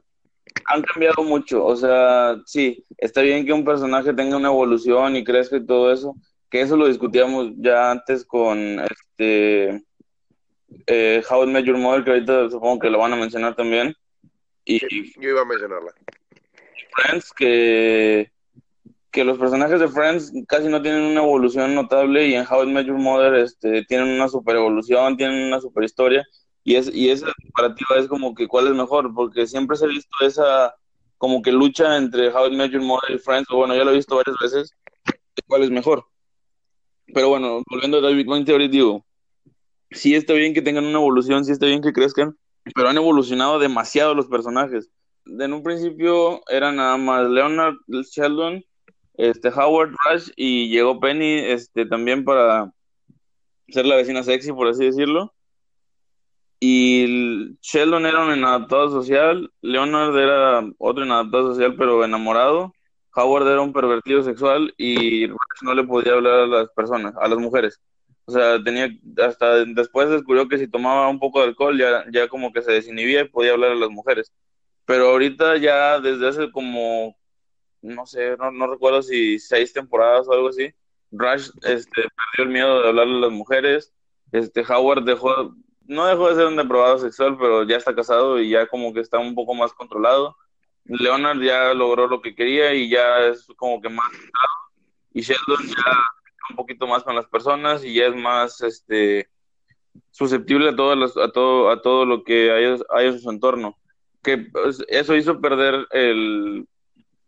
[0.67, 5.25] Han cambiado mucho, o sea, sí, está bien que un personaje tenga una evolución y
[5.25, 6.15] crezca y todo eso,
[6.51, 9.83] que eso lo discutíamos ya antes con este
[10.87, 13.95] eh, How I Met Your Mother, que ahorita supongo que lo van a mencionar también,
[14.65, 15.93] y Sí, Yo iba a mencionarla.
[16.95, 18.31] Friends, que,
[19.11, 22.73] que los personajes de Friends casi no tienen una evolución notable y en How I
[22.73, 26.27] Met Your Mother este, tienen una super evolución, tienen una super historia
[26.65, 29.89] y, es, y esa comparativa es como que cuál es mejor, porque siempre se ha
[29.89, 30.75] visto esa
[31.19, 33.93] como que lucha entre How I Met Your Mother y Friends, o bueno, ya lo
[33.93, 34.75] he visto varias veces,
[35.07, 36.05] de cuál es mejor.
[37.15, 39.05] Pero bueno, volviendo a David Bang Theory, digo,
[39.91, 42.37] sí está bien que tengan una evolución, sí está bien que crezcan,
[42.75, 44.91] pero han evolucionado demasiado los personajes.
[45.27, 48.65] En un principio eran nada más Leonard Sheldon,
[49.15, 52.73] este Howard Rush y llegó Penny este también para
[53.69, 55.33] ser la vecina sexy, por así decirlo.
[56.65, 62.73] Y el- Sheldon era un inadaptado social, Leonard era otro inadaptado social pero enamorado,
[63.17, 65.27] Howard era un pervertido sexual y
[65.63, 67.81] no le podía hablar a las personas, a las mujeres.
[68.27, 68.89] O sea, tenía,
[69.27, 72.73] hasta después descubrió que si tomaba un poco de alcohol ya, ya como que se
[72.73, 74.33] desinhibía y podía hablar a las mujeres.
[74.87, 77.17] Pero ahorita ya desde hace como,
[77.83, 80.71] no sé, no, no recuerdo si seis temporadas o algo así,
[81.11, 83.93] Rush este, perdió el miedo de hablarle a las mujeres.
[84.33, 85.55] Este, Howard dejó,
[85.93, 89.01] no dejó de ser un depravado sexual, pero ya está casado y ya como que
[89.01, 90.37] está un poco más controlado.
[90.85, 94.11] Leonard ya logró lo que quería y ya es como que más.
[95.13, 95.93] Y Sheldon ya
[96.51, 99.29] un poquito más con las personas y ya es más este
[100.11, 103.77] susceptible a todo, las- a todo, a todo lo que hay, hay en su entorno.
[104.23, 106.67] Que pues, eso hizo perder el,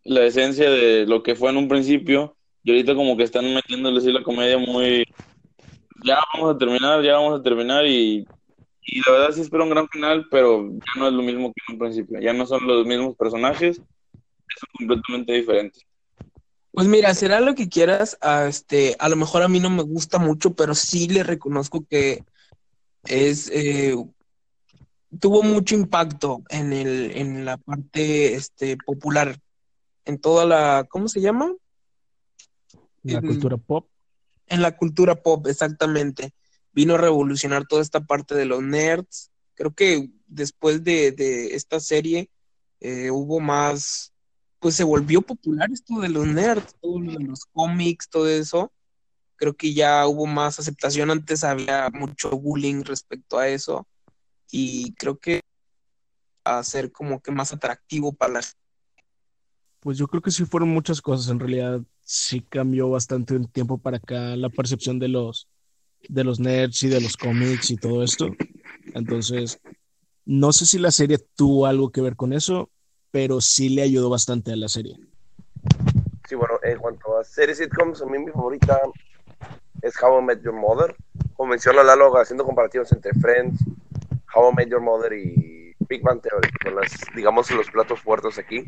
[0.05, 3.98] la esencia de lo que fue en un principio y ahorita como que están metiéndole
[3.98, 5.05] así la comedia muy
[6.05, 8.27] ya vamos a terminar, ya vamos a terminar y,
[8.85, 11.61] y la verdad sí espero un gran final, pero ya no es lo mismo que
[11.68, 15.83] en un principio, ya no son los mismos personajes, son completamente diferentes.
[16.70, 18.18] Pues mira, será lo que quieras.
[18.20, 21.87] a este, a lo mejor a mí no me gusta mucho, pero sí le reconozco
[21.88, 22.25] que
[23.05, 23.94] es eh,
[25.20, 29.38] tuvo mucho impacto en el, en la parte este, popular,
[30.05, 31.53] en toda la, ¿cómo se llama?
[33.03, 33.87] La cultura pop.
[34.47, 36.33] En la cultura pop, exactamente.
[36.74, 39.30] Vino a revolucionar toda esta parte de los nerds.
[39.54, 42.30] Creo que después de, de esta serie
[42.80, 44.12] eh, hubo más,
[44.58, 48.72] pues se volvió popular esto de los nerds, todo los cómics, todo eso.
[49.37, 51.10] Creo que ya hubo más aceptación.
[51.10, 53.87] Antes había mucho bullying respecto a eso.
[54.50, 55.40] Y creo que
[56.44, 58.56] a ser como que más atractivo para las
[59.80, 61.30] Pues yo creo que sí fueron muchas cosas.
[61.30, 65.48] En realidad sí cambió bastante un tiempo para acá la percepción de los,
[66.08, 68.30] de los nerds y de los cómics y todo esto.
[68.94, 69.60] Entonces,
[70.24, 72.70] no sé si la serie tuvo algo que ver con eso,
[73.10, 74.96] pero sí le ayudó bastante a la serie.
[76.28, 78.80] Sí, bueno, en cuanto a series sitcoms, a mí mi favorita
[79.82, 80.96] es How I Met Your Mother.
[81.34, 83.61] Como menciona Lalo, haciendo comparativos entre Friends,
[84.34, 88.38] How I Met Your Mother y Big Bang Theory, son las, digamos, los platos fuertes
[88.38, 88.64] aquí.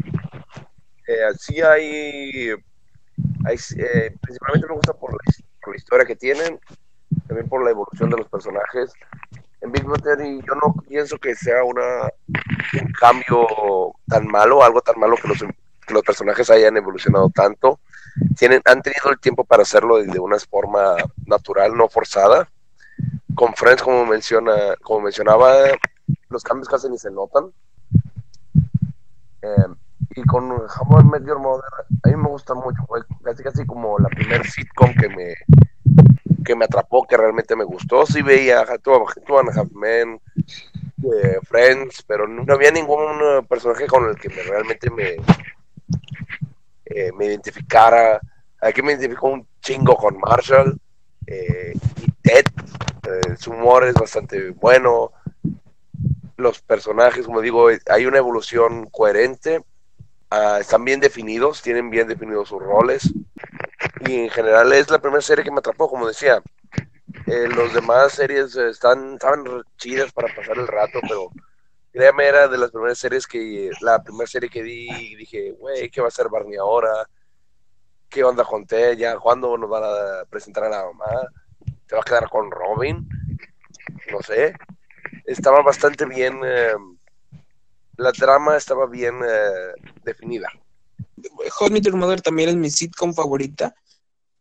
[1.07, 2.51] Eh, sí hay,
[3.45, 5.19] hay eh, principalmente me gusta por la,
[5.63, 6.61] por la historia que tienen,
[7.27, 8.93] también por la evolución de los personajes.
[9.61, 11.77] En Big Bang Theory yo no pienso que sea un
[12.99, 13.47] cambio
[14.07, 17.81] tan malo, algo tan malo que los, que los personajes hayan evolucionado tanto.
[18.37, 20.97] Tienen, han tenido el tiempo para hacerlo de, una forma
[21.27, 22.49] natural, no forzada.
[23.35, 25.53] Con Friends, como, menciona, como mencionaba,
[26.31, 27.51] los cambios casi ni se notan.
[29.43, 29.67] Eh,
[30.17, 31.65] y con How I Met Mother,
[32.05, 32.83] a mí me gusta mucho,
[33.23, 35.35] casi casi como la primer sitcom que me,
[36.47, 38.07] que me atrapó, que realmente me gustó.
[38.07, 40.21] Sí veía Two and a Half Men,
[41.43, 45.17] Friends, pero no había ningún eh, personaje con el que me, realmente me,
[46.87, 48.21] eh, me identificara.
[48.61, 50.79] Aquí me identificó un chingo con Marshall
[51.27, 52.47] eh, y Ted.
[53.39, 55.13] su humor es bastante bueno.
[56.37, 59.63] Los personajes, como digo, hay una evolución coherente.
[60.31, 63.13] Ah, están bien definidos, tienen bien definidos sus roles.
[64.01, 66.43] Y en general es la primera serie que me atrapó, como decía.
[67.27, 69.45] Eh, los demás series eh, están, estaban
[69.79, 71.31] chidas para pasar el rato, pero
[71.93, 76.01] créame, era de las primeras series que, la primera serie que di, dije, güey, ¿qué
[76.01, 77.09] va a hacer Barney ahora?
[78.09, 78.97] ¿Qué onda con Ted?
[78.99, 81.29] ¿Ya cuándo nos van a presentar a la mamá?
[81.87, 83.09] ¿Te va a quedar con Robin?
[84.13, 84.55] No sé.
[85.25, 86.75] Estaba bastante bien, eh,
[87.97, 89.21] la trama estaba bien
[90.05, 90.49] definida.
[91.59, 93.75] Hot Meet Your Mother también es mi sitcom favorita.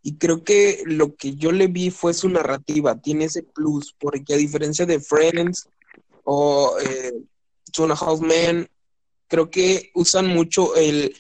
[0.01, 2.99] Y creo que lo que yo le vi fue su narrativa.
[2.99, 5.67] Tiene ese plus, porque a diferencia de Friends
[6.23, 7.13] o eh,
[7.71, 8.69] Two and Half Men,
[9.27, 11.15] creo que usan mucho el.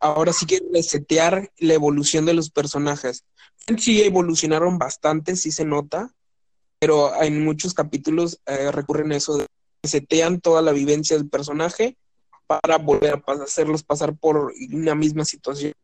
[0.00, 3.24] Ahora sí que resetear la evolución de los personajes.
[3.76, 6.14] Sí evolucionaron bastante, sí se nota,
[6.78, 9.46] pero en muchos capítulos eh, recurren a eso de
[9.82, 11.96] resetean toda la vivencia del personaje
[12.48, 15.74] para volver a hacerlos pasar por una misma situación.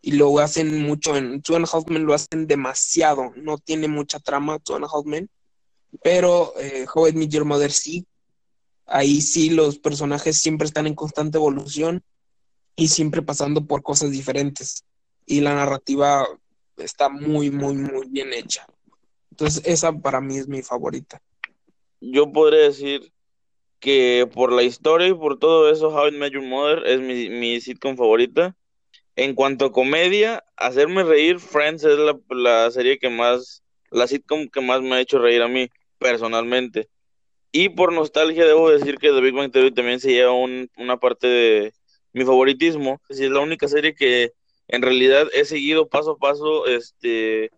[0.00, 3.32] Y lo hacen mucho en Two Men, lo hacen demasiado.
[3.36, 5.28] No tiene mucha trama Two and Men,
[6.02, 7.06] pero eh, How
[7.44, 8.06] Mother sí.
[8.86, 12.02] Ahí sí los personajes siempre están en constante evolución
[12.76, 14.84] y siempre pasando por cosas diferentes.
[15.26, 16.26] Y la narrativa
[16.76, 18.64] está muy, muy, muy bien hecha.
[19.32, 21.20] Entonces esa para mí es mi favorita.
[22.00, 23.12] Yo podría decir
[23.80, 27.30] que por la historia y por todo eso, How I Met Your Mother es mi,
[27.30, 28.56] mi sitcom favorita.
[29.16, 34.48] En cuanto a comedia, hacerme reír, Friends es la, la serie que más, la sitcom
[34.48, 35.68] que más me ha hecho reír a mí,
[35.98, 36.88] personalmente.
[37.52, 41.26] Y por nostalgia, debo decir que The Big Bang Theory también se un- una parte
[41.28, 41.74] de
[42.12, 43.00] mi favoritismo.
[43.08, 44.32] Es la única serie que
[44.68, 47.50] en realidad he seguido paso a paso, este,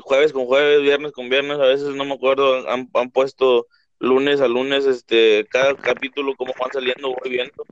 [0.00, 3.66] jueves con jueves, viernes con viernes, a veces no me acuerdo, han, han puesto
[4.02, 7.64] lunes a lunes, este, cada capítulo, cómo van saliendo, voy viendo.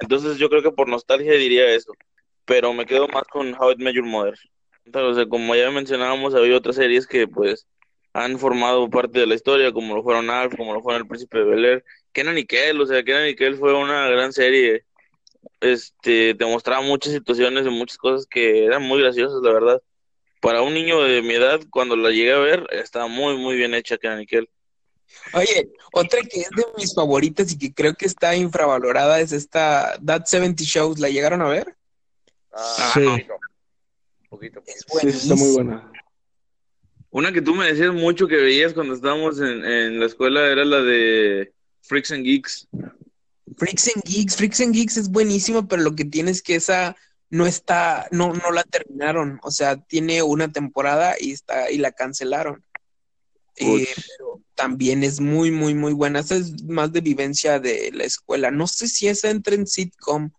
[0.00, 1.92] Entonces yo creo que por nostalgia diría eso,
[2.44, 4.36] pero me quedo más con How I Met Your Mother.
[4.84, 7.66] Entonces, como ya mencionábamos, había otras series que pues
[8.12, 11.38] han formado parte de la historia, como lo fueron Alf, como lo fueron El Príncipe
[11.38, 14.84] de Bel-Air, Kenan y Kel, o sea, Kenan y Kel fue una gran serie,
[15.60, 19.82] este, te mostraba muchas situaciones y muchas cosas que eran muy graciosas, la verdad.
[20.40, 23.74] Para un niño de mi edad, cuando la llegué a ver, estaba muy, muy bien
[23.74, 24.48] hecha Kenan y Kel.
[25.32, 29.98] Oye, otra que es de mis favoritas y que creo que está infravalorada es esta
[30.04, 30.98] That 70 Shows.
[30.98, 31.76] ¿La llegaron a ver?
[32.52, 33.04] Ah, Sí.
[33.04, 33.34] poquito.
[34.28, 34.84] Poquito, Es.
[35.00, 35.92] Sí, está muy buena.
[37.10, 40.64] Una que tú me decías mucho que veías cuando estábamos en, en la escuela era
[40.64, 41.52] la de
[41.82, 42.68] Freaks and Geeks.
[43.56, 46.94] Freaks and Geeks, Freaks and Geeks es buenísima, pero lo que tiene es que esa
[47.30, 49.40] no está, no, no la terminaron.
[49.42, 52.64] O sea, tiene una temporada y está, y la cancelaron.
[53.58, 53.86] Eh,
[54.18, 56.20] pero también es muy, muy, muy buena.
[56.20, 58.50] Esa es más de vivencia de la escuela.
[58.50, 60.30] No sé si esa entra en sitcom.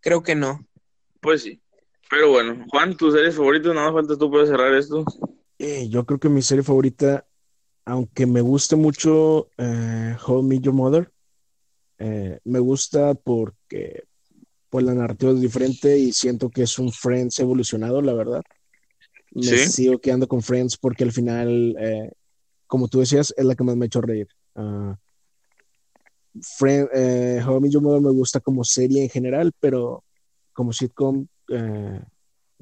[0.00, 0.66] Creo que no.
[1.20, 1.60] Pues sí.
[2.10, 5.04] Pero bueno, Juan, tus series favoritas, nada más falta tú puedes cerrar esto.
[5.58, 7.26] Eh, yo creo que mi serie favorita,
[7.84, 11.10] aunque me guste mucho eh, How I Met Your Mother,
[11.98, 14.04] eh, me gusta porque
[14.68, 18.42] pues la narrativa es diferente y siento que es un Friends evolucionado, la verdad.
[19.30, 19.70] Me Sí.
[19.70, 22.10] sigo quedando con Friends porque al final, eh,
[22.72, 24.28] como tú decías, es la que más me ha hecho reír.
[24.54, 24.96] Ah,
[26.58, 30.02] Friend- eh, How I Met Your Mother me gusta como serie en general, pero
[30.54, 32.00] como sitcom, eh,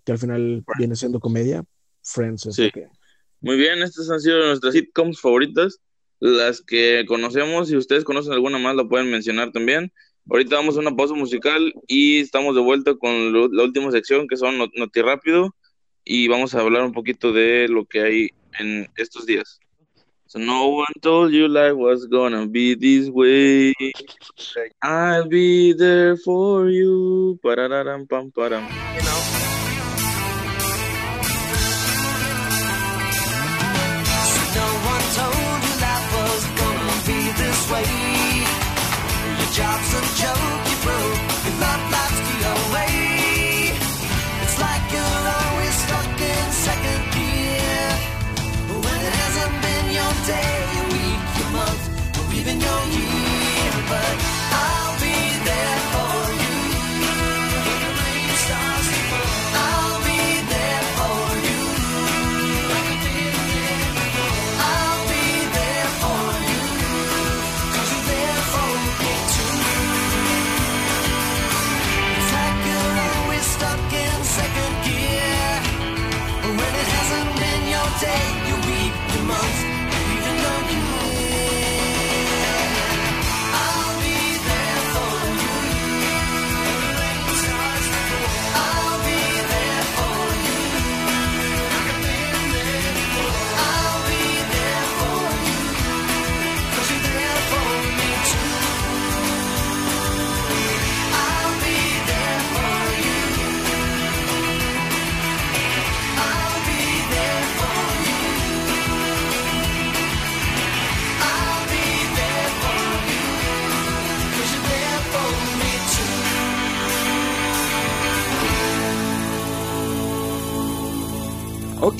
[0.05, 1.63] que al final viene siendo comedia,
[2.03, 2.71] Friends es Sí.
[2.73, 2.89] que...
[3.41, 5.79] Muy bien, estas han sido nuestras sitcoms favoritas,
[6.19, 7.69] las que conocemos.
[7.69, 9.93] Si ustedes conocen alguna más, la pueden mencionar también.
[10.29, 14.27] Ahorita vamos a una pausa musical y estamos de vuelta con lo- la última sección
[14.27, 15.55] que son Not- Noti Rápido
[16.05, 19.61] y vamos a hablar un poquito de lo que hay en estos días.
[20.31, 23.75] So no one told you life was gonna be this way.
[24.81, 27.37] I'll be there for you.
[27.43, 28.63] Parararam, pam, param.
[28.95, 29.21] You know?
[34.55, 37.91] No one told you life was gonna be this way.
[39.35, 39.91] Your job's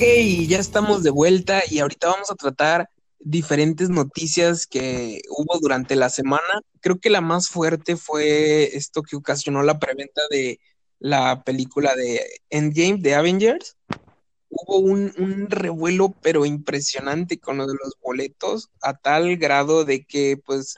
[0.01, 0.07] Ok,
[0.49, 2.89] ya estamos de vuelta y ahorita vamos a tratar
[3.19, 6.63] diferentes noticias que hubo durante la semana.
[6.81, 10.59] Creo que la más fuerte fue esto que ocasionó la preventa de
[11.01, 13.77] la película de Endgame de Avengers.
[14.49, 20.39] Hubo un, revuelo pero impresionante con lo de los boletos a tal grado de que
[20.39, 20.77] pues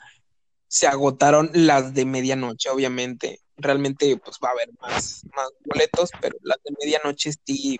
[0.67, 3.39] se agotaron las de medianoche, obviamente.
[3.55, 7.79] Realmente pues va a haber más, más boletos, pero las de medianoche sí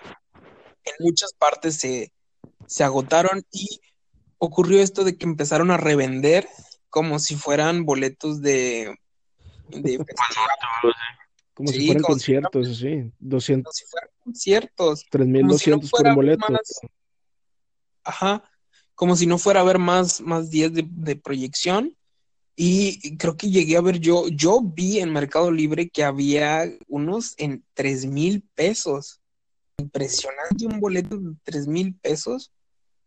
[0.85, 2.11] en muchas partes se,
[2.65, 3.79] se agotaron y
[4.37, 6.47] ocurrió esto de que empezaron a revender
[6.89, 8.95] como si fueran boletos de,
[9.67, 10.93] de festival,
[11.53, 13.11] Como si Sí, fueran como si fueran- conciertos, así.
[13.19, 15.05] 200, como si fueran conciertos.
[15.09, 16.45] 3200 por fuera boleto.
[16.51, 16.79] más-
[18.03, 18.43] Ajá,
[18.95, 21.95] como si no fuera a haber más, más días de, de proyección.
[22.55, 27.33] Y creo que llegué a ver yo, yo vi en Mercado Libre que había unos
[27.37, 29.21] en tres mil pesos.
[29.77, 32.51] Impresionante un boleto de tres mil pesos.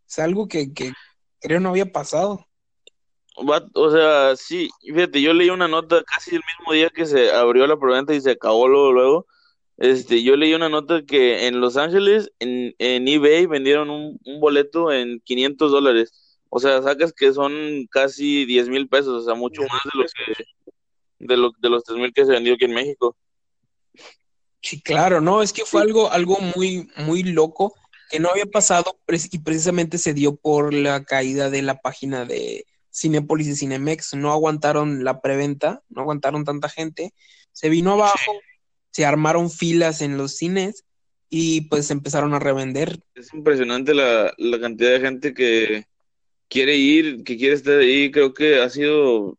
[0.08, 0.92] Es algo que, que
[1.40, 2.46] creo no había pasado.
[3.74, 7.66] O sea, sí, fíjate, yo leí una nota casi el mismo día que se abrió
[7.66, 9.26] la preventa y se acabó luego, luego.
[9.76, 14.40] Este, yo leí una nota que en Los Ángeles, en, en eBay, vendieron un, un
[14.40, 16.38] boleto en 500 dólares.
[16.48, 20.04] O sea, sacas que son casi 10 mil pesos, o sea, mucho más de lo
[20.04, 20.44] que,
[21.18, 23.16] de lo, de los 3 mil que se vendió aquí en México.
[24.66, 27.76] Sí, claro, no, es que fue algo, algo muy, muy loco
[28.10, 28.98] que no había pasado
[29.30, 34.14] y precisamente se dio por la caída de la página de Cinépolis y Cinemex.
[34.14, 37.12] No aguantaron la preventa, no aguantaron tanta gente.
[37.52, 38.32] Se vino abajo,
[38.90, 40.84] se armaron filas en los cines
[41.30, 42.98] y pues empezaron a revender.
[43.14, 45.86] Es impresionante la, la cantidad de gente que
[46.48, 48.10] quiere ir, que quiere estar ahí.
[48.10, 49.38] Creo que ha sido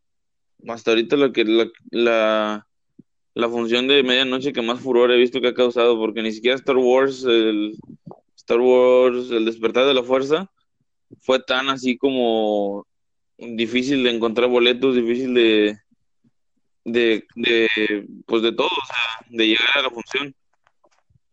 [0.66, 2.67] hasta ahorita lo que la, la,
[3.38, 6.56] la función de medianoche que más furor he visto que ha causado, porque ni siquiera
[6.56, 7.78] Star Wars, el
[8.34, 10.50] Star Wars, el despertar de la fuerza,
[11.20, 12.84] fue tan así como
[13.36, 15.78] difícil de encontrar boletos, difícil de,
[16.84, 20.34] de, de pues de todo, o sea, de llegar a la función.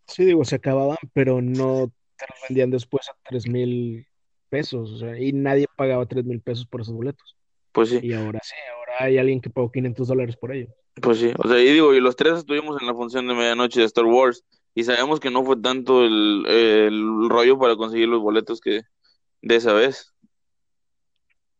[0.06, 4.06] Sí, digo, se acababan, pero no te los vendían después a tres mil
[4.50, 7.35] pesos, o sea, y nadie pagaba tres mil pesos por esos boletos.
[7.76, 8.00] Pues sí.
[8.02, 10.74] Y ahora sí, ahora hay alguien que pagó 500 dólares por ellos.
[11.02, 13.82] Pues sí, o sea, y digo, y los tres estuvimos en la función de medianoche
[13.82, 18.22] de Star Wars y sabemos que no fue tanto el, el rollo para conseguir los
[18.22, 18.84] boletos que
[19.42, 20.14] de esa vez.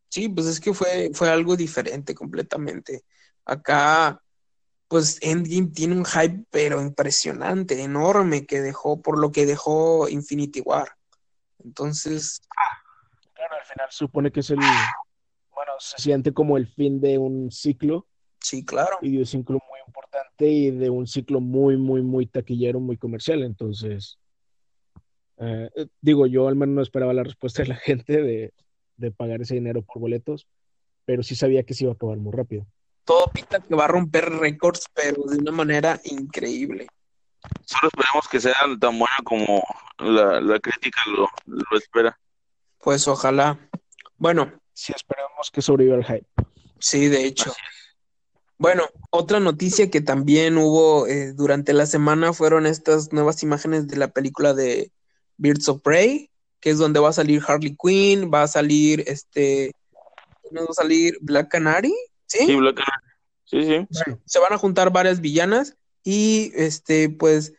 [0.08, 3.02] Sí, pues es que fue, fue algo diferente completamente.
[3.44, 4.22] Acá,
[4.88, 10.62] pues Endgame tiene un hype, pero impresionante, enorme, que dejó, por lo que dejó Infinity
[10.62, 10.96] War.
[11.62, 12.40] Entonces,
[13.34, 14.58] Claro, al final supone que es el,
[15.78, 18.06] se siente como el fin de un ciclo
[18.40, 18.98] sí, claro.
[19.02, 22.96] y de un ciclo muy importante y de un ciclo muy, muy, muy taquillero, muy
[22.96, 23.42] comercial.
[23.42, 24.18] Entonces,
[25.38, 25.70] eh,
[26.00, 28.54] digo, yo al menos no esperaba la respuesta de la gente de,
[28.96, 30.46] de pagar ese dinero por boletos,
[31.04, 32.66] pero sí sabía que se iba a acabar muy rápido.
[33.04, 36.88] Todo pinta que va a romper récords, pero de una manera increíble.
[37.64, 39.62] Solo esperemos que sea tan buena como
[39.98, 42.18] la, la crítica lo, lo espera.
[42.78, 43.58] Pues ojalá.
[44.18, 46.26] Bueno, Sí, esperamos que sobreviva el hype.
[46.78, 47.50] sí, de hecho.
[48.58, 53.96] Bueno, otra noticia que también hubo eh, durante la semana fueron estas nuevas imágenes de
[53.96, 54.92] la película de
[55.38, 59.72] Birds of Prey, que es donde va a salir Harley Quinn, va a salir este,
[60.50, 61.94] ¿no va a salir Black Canary?
[62.26, 62.44] ¿Sí?
[62.44, 63.06] Sí, Black Canary.
[63.44, 63.86] Sí, sí.
[64.04, 67.54] Bueno, se van a juntar varias villanas y este, pues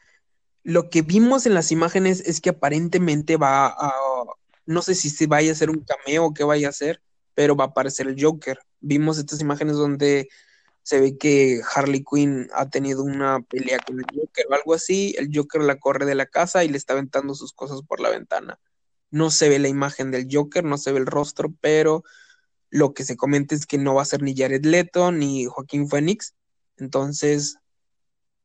[0.61, 3.93] lo que vimos en las imágenes es que aparentemente va a,
[4.67, 7.01] no sé si se vaya a hacer un cameo o qué vaya a hacer,
[7.37, 8.57] pero va a aparecer el Joker.
[8.79, 10.27] Vimos estas imágenes donde
[10.81, 15.13] se ve que Harley Quinn ha tenido una pelea con el Joker o algo así,
[15.19, 18.09] el Joker la corre de la casa y le está aventando sus cosas por la
[18.09, 18.59] ventana.
[19.11, 22.03] No se ve la imagen del Joker, no se ve el rostro, pero
[22.71, 25.87] lo que se comenta es que no va a ser ni Jared Leto ni Joaquín
[25.87, 26.33] Phoenix,
[26.77, 27.57] entonces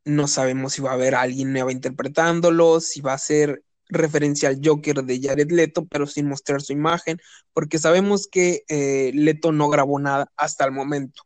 [0.04, 4.60] no sabemos si va a haber alguien nuevo interpretándolo, si va a ser referencia al
[4.62, 7.18] Joker de Jared Leto, pero sin mostrar su imagen,
[7.52, 11.22] porque sabemos que eh, Leto no grabó nada hasta el momento,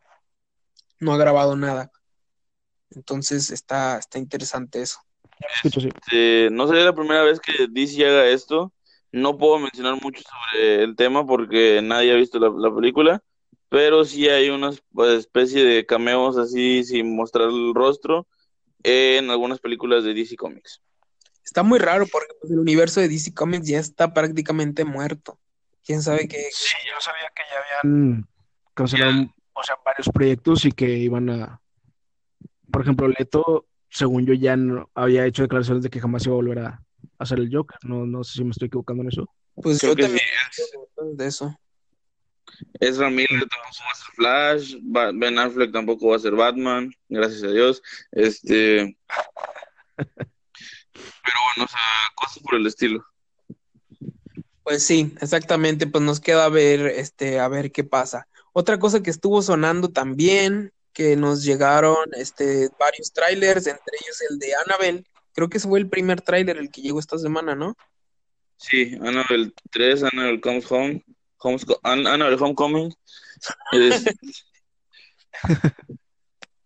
[0.99, 1.91] no ha grabado nada,
[2.91, 4.99] entonces está, está interesante eso.
[5.65, 8.73] Este, no sería la primera vez que DC haga esto.
[9.13, 13.23] No puedo mencionar mucho sobre el tema porque nadie ha visto la, la película,
[13.69, 18.27] pero sí hay una pues, especie de cameos así sin mostrar el rostro
[18.83, 20.81] en algunas películas de DC Comics.
[21.47, 25.39] Está muy raro porque pues, el universo de DC Comics ya está prácticamente muerto.
[25.85, 26.49] ¿Quién sabe qué?
[26.53, 28.29] Sí, yo sabía que ya habían
[28.75, 31.63] cancelado o sea, varios proyectos y que iban a,
[32.71, 36.37] por ejemplo, Leto, según yo ya no, había hecho declaraciones de que jamás iba a
[36.37, 36.83] volver a,
[37.19, 37.79] hacer el Joker.
[37.85, 39.31] No, no sé si me estoy equivocando en eso.
[39.55, 40.63] Pues Creo yo también sí,
[40.95, 41.59] creo de eso.
[42.81, 44.77] Ezra Miller tampoco va a ser Flash,
[45.15, 47.83] Ben Affleck tampoco va a ser Batman, gracias a Dios.
[48.13, 48.99] Este,
[51.25, 51.81] pero bueno, o sea,
[52.15, 53.05] cosas por el estilo.
[54.63, 58.27] Pues sí, exactamente, pues nos queda ver, este, a ver qué pasa.
[58.53, 64.39] Otra cosa que estuvo sonando también, que nos llegaron, este, varios trailers, entre ellos el
[64.39, 65.05] de Annabelle.
[65.35, 67.77] Creo que ese fue el primer tráiler el que llegó esta semana, ¿no?
[68.57, 71.05] Sí, Annabelle 3, Annabelle Comes Home,
[71.39, 72.93] Homes, An- Annabelle Homecoming.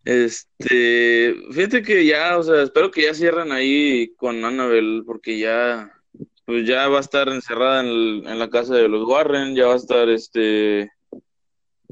[0.04, 5.92] este, fíjate que ya, o sea, espero que ya cierren ahí con Annabelle, porque ya,
[6.46, 9.66] pues ya va a estar encerrada en, el- en la casa de los Warren, ya
[9.66, 10.90] va a estar, este,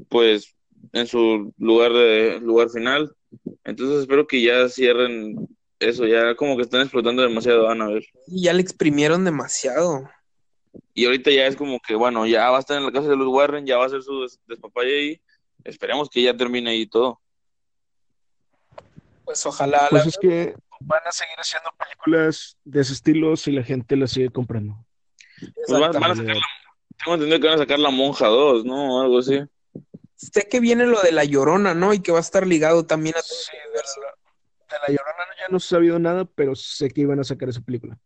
[0.09, 0.55] pues,
[0.93, 3.13] en su lugar de lugar final.
[3.63, 5.35] Entonces espero que ya cierren
[5.79, 8.07] eso, ya como que están explotando demasiado a Annabelle.
[8.27, 10.09] Y ya le exprimieron demasiado.
[10.93, 13.15] Y ahorita ya es como que, bueno, ya va a estar en la casa de
[13.15, 15.21] los Warren, ya va a hacer su des- despapalle ahí.
[15.63, 17.19] Esperemos que ya termine ahí todo.
[19.29, 23.51] Pues ojalá la- Pues es que van a seguir haciendo películas de ese estilo si
[23.51, 24.83] la gente las sigue comprando.
[25.67, 26.47] Pues van, van a sacar la,
[26.97, 28.97] tengo entendido que van a sacar la Monja 2, ¿no?
[28.97, 29.39] O algo así.
[30.15, 31.93] Sé que viene lo de la Llorona, ¿no?
[31.93, 35.47] Y que va a estar ligado también a Sí, de la, de La Llorona ya
[35.51, 37.99] no se ha sabido nada, pero sé que iban a sacar esa película.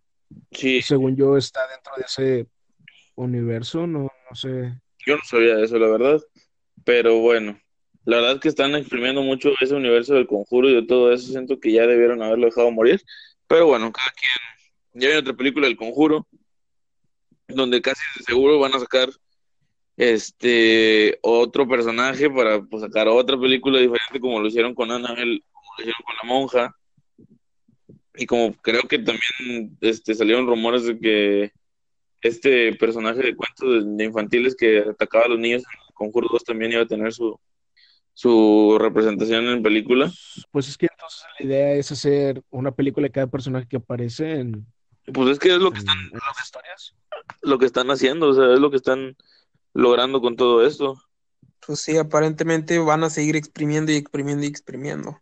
[0.52, 2.48] Sí, Según yo, está dentro de ese
[3.16, 4.78] universo, no, no sé.
[5.08, 6.20] yo no sabía eso, la verdad.
[6.84, 7.58] Pero bueno,
[8.06, 11.32] la verdad es que están exprimiendo mucho ese universo del conjuro y de todo eso.
[11.32, 13.02] Siento que ya debieron haberlo dejado morir.
[13.48, 15.02] Pero bueno, cada quien.
[15.02, 16.28] Ya viene otra película del conjuro,
[17.48, 19.10] donde casi de seguro van a sacar
[19.96, 25.72] este otro personaje para pues, sacar otra película diferente, como lo hicieron con Annabelle, como
[25.78, 26.76] lo hicieron con la monja.
[28.16, 31.52] Y como creo que también este, salieron rumores de que
[32.22, 36.72] este personaje de cuentos de, infantiles que atacaba a los niños en Conjuro 2 también
[36.74, 37.40] iba a tener su,
[38.14, 40.12] su representación en película.
[40.52, 44.40] Pues es que entonces la idea es hacer una película de cada personaje que aparece
[44.40, 44.66] en,
[45.14, 46.96] Pues es que es lo que están, en las historias.
[47.42, 49.16] lo que están haciendo, o sea, es lo que están
[49.74, 50.96] logrando con todo esto.
[51.66, 55.20] Pues sí, aparentemente van a seguir exprimiendo y exprimiendo y exprimiendo.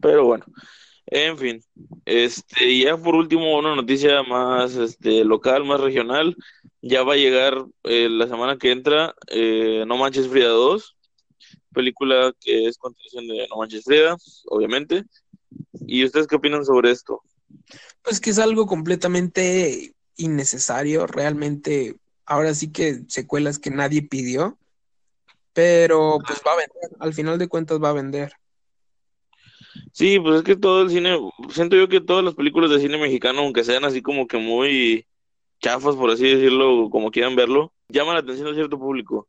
[0.00, 0.44] Pero bueno,
[1.06, 1.64] en fin,
[2.04, 6.36] este, y ya por último, una noticia más este, local, más regional.
[6.82, 10.96] Ya va a llegar eh, la semana que entra eh, No Manches Frida 2,
[11.74, 14.16] película que es continuación de No Manches Frida,
[14.46, 15.04] obviamente.
[15.86, 17.20] ¿Y ustedes qué opinan sobre esto?
[18.02, 24.58] Pues que es algo completamente innecesario, realmente, ahora sí que secuelas que nadie pidió,
[25.52, 28.32] pero pues va a vender, al final de cuentas va a vender.
[29.92, 31.18] Sí, pues es que todo el cine,
[31.50, 35.06] siento yo que todas las películas de cine mexicano, aunque sean así como que muy
[35.60, 39.28] chafas, por así decirlo, como quieran verlo, llaman la atención de cierto público.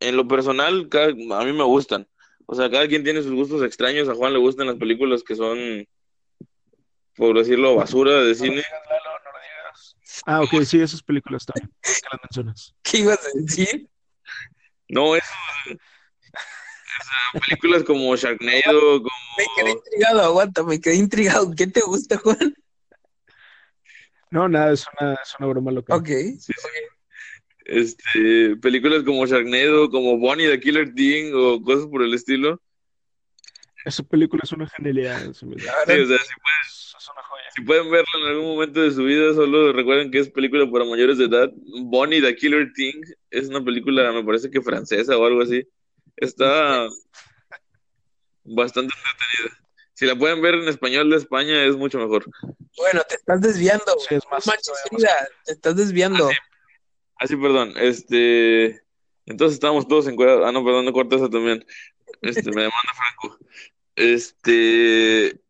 [0.00, 2.06] En lo personal, cada- a mí me gustan.
[2.46, 4.08] O sea, cada quien tiene sus gustos extraños.
[4.08, 5.86] A Juan le gustan las películas que son,
[7.16, 8.62] por decirlo, basura de cine.
[10.26, 11.72] Ah, ok, sí, esas películas también.
[11.82, 12.74] que las mencionas.
[12.82, 13.88] ¿Qué ibas a decir?
[14.88, 15.26] No, eso,
[15.64, 19.08] o sea, películas como Sharknado, como...
[19.38, 21.52] Me quedé intrigado, aguanta, me quedé intrigado.
[21.56, 22.54] ¿Qué te gusta, Juan?
[24.30, 25.94] No, nada, es una, es una broma loca.
[25.96, 26.06] Ok.
[26.06, 26.52] Sí, sí.
[27.64, 32.60] Este, películas como Sharknado, como Bonnie the Killer Thing o cosas por el estilo.
[33.84, 35.20] Esa película es una genialidad.
[35.32, 36.18] Sí, o sea, si pueden,
[36.66, 37.42] Es una joya.
[37.54, 40.84] si pueden verla en algún momento de su vida, solo recuerden que es película para
[40.86, 41.50] mayores de edad.
[41.82, 45.66] Bonnie the Killer Thing es una película, me parece que francesa o algo así.
[46.16, 46.86] Está
[48.44, 49.58] bastante entretenida.
[49.94, 52.24] Si la pueden ver en español de España es mucho mejor.
[52.76, 53.94] Bueno, te estás desviando.
[54.08, 56.28] Sí, es más- manches, Frida, te estás desviando.
[56.28, 56.36] Ah, sí,
[57.28, 57.74] perdón.
[57.76, 58.82] Este,
[59.26, 61.64] entonces estábamos todos en Ah, no, perdón, no corta eso también.
[62.20, 63.38] Este, me demanda Franco.
[63.96, 65.40] Este,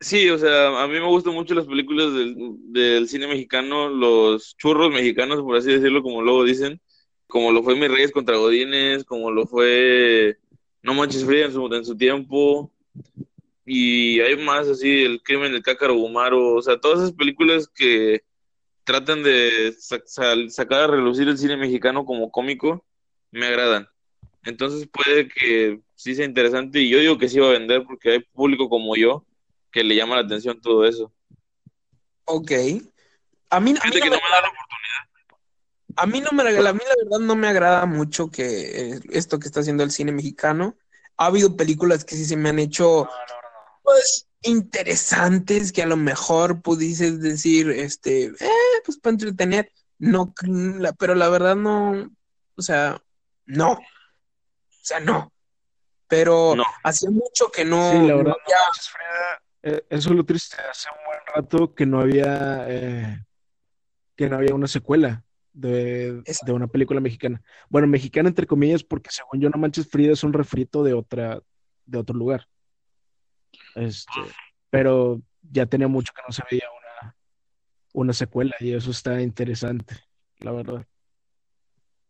[0.00, 2.36] sí, o sea, a mí me gustan mucho las películas del,
[2.72, 6.80] del cine mexicano, los churros mexicanos, por así decirlo, como luego dicen,
[7.26, 10.38] como lo fue Mis Reyes contra Godines, como lo fue
[10.82, 12.72] No Manches Frida en su, en su tiempo,
[13.64, 18.22] y hay más así, El crimen del Cácaro Gumaro, o sea, todas esas películas que
[18.86, 22.86] tratan de sa- sal- sacar a relucir el cine mexicano como cómico,
[23.32, 23.88] me agradan.
[24.44, 28.12] Entonces puede que sí sea interesante y yo digo que sí va a vender porque
[28.12, 29.26] hay público como yo
[29.72, 31.12] que le llama la atención todo eso.
[32.24, 32.52] Ok.
[33.50, 35.06] A mí, a mí Fíjate no que me no me da la oportunidad.
[35.98, 38.44] A mí no me agrada, a mí la verdad no me agrada mucho que
[38.92, 40.76] eh, esto que está haciendo el cine mexicano.
[41.16, 43.08] Ha habido películas que sí se me han hecho,
[43.82, 50.92] pues, interesantes que a lo mejor pudieses decir, este, eh, pues para entretener, no, la-
[50.92, 52.10] pero la verdad no,
[52.56, 53.02] o sea,
[53.46, 53.80] no, o
[54.82, 55.32] sea, no,
[56.08, 56.64] pero No.
[56.84, 60.16] hacía mucho que no, Sí, la no verdad, había- no manches, Frida, eh, eso es
[60.16, 60.56] lo triste.
[60.70, 63.24] Hace un buen rato que no había, eh,
[64.16, 67.42] que no había una secuela de, de una película mexicana.
[67.68, 71.40] Bueno, mexicana entre comillas, porque según yo, No Manches Frida es un refrito de otra,
[71.86, 72.46] de otro lugar.
[73.76, 74.20] Este,
[74.70, 76.64] pero ya tenía mucho que no se veía
[77.02, 77.16] una,
[77.92, 79.96] una secuela y eso está interesante,
[80.40, 80.86] la verdad.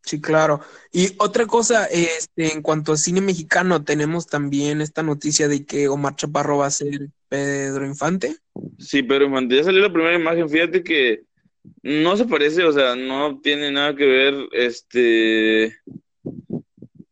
[0.01, 0.61] Sí, claro.
[0.93, 5.89] Y otra cosa, este, en cuanto a cine mexicano, tenemos también esta noticia de que
[5.89, 8.37] Omar Chaparro va a ser Pedro Infante.
[8.79, 11.23] Sí, pero Infante, ya salió la primera imagen, fíjate que
[11.83, 15.75] no se parece, o sea, no tiene nada que ver este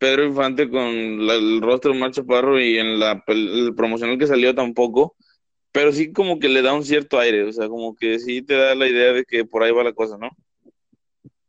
[0.05, 4.53] Pedro Infante con el rostro de Omar Chaparro y en la el promocional que salió
[4.53, 5.15] tampoco,
[5.71, 8.53] pero sí como que le da un cierto aire, o sea, como que sí te
[8.53, 10.29] da la idea de que por ahí va la cosa, ¿no?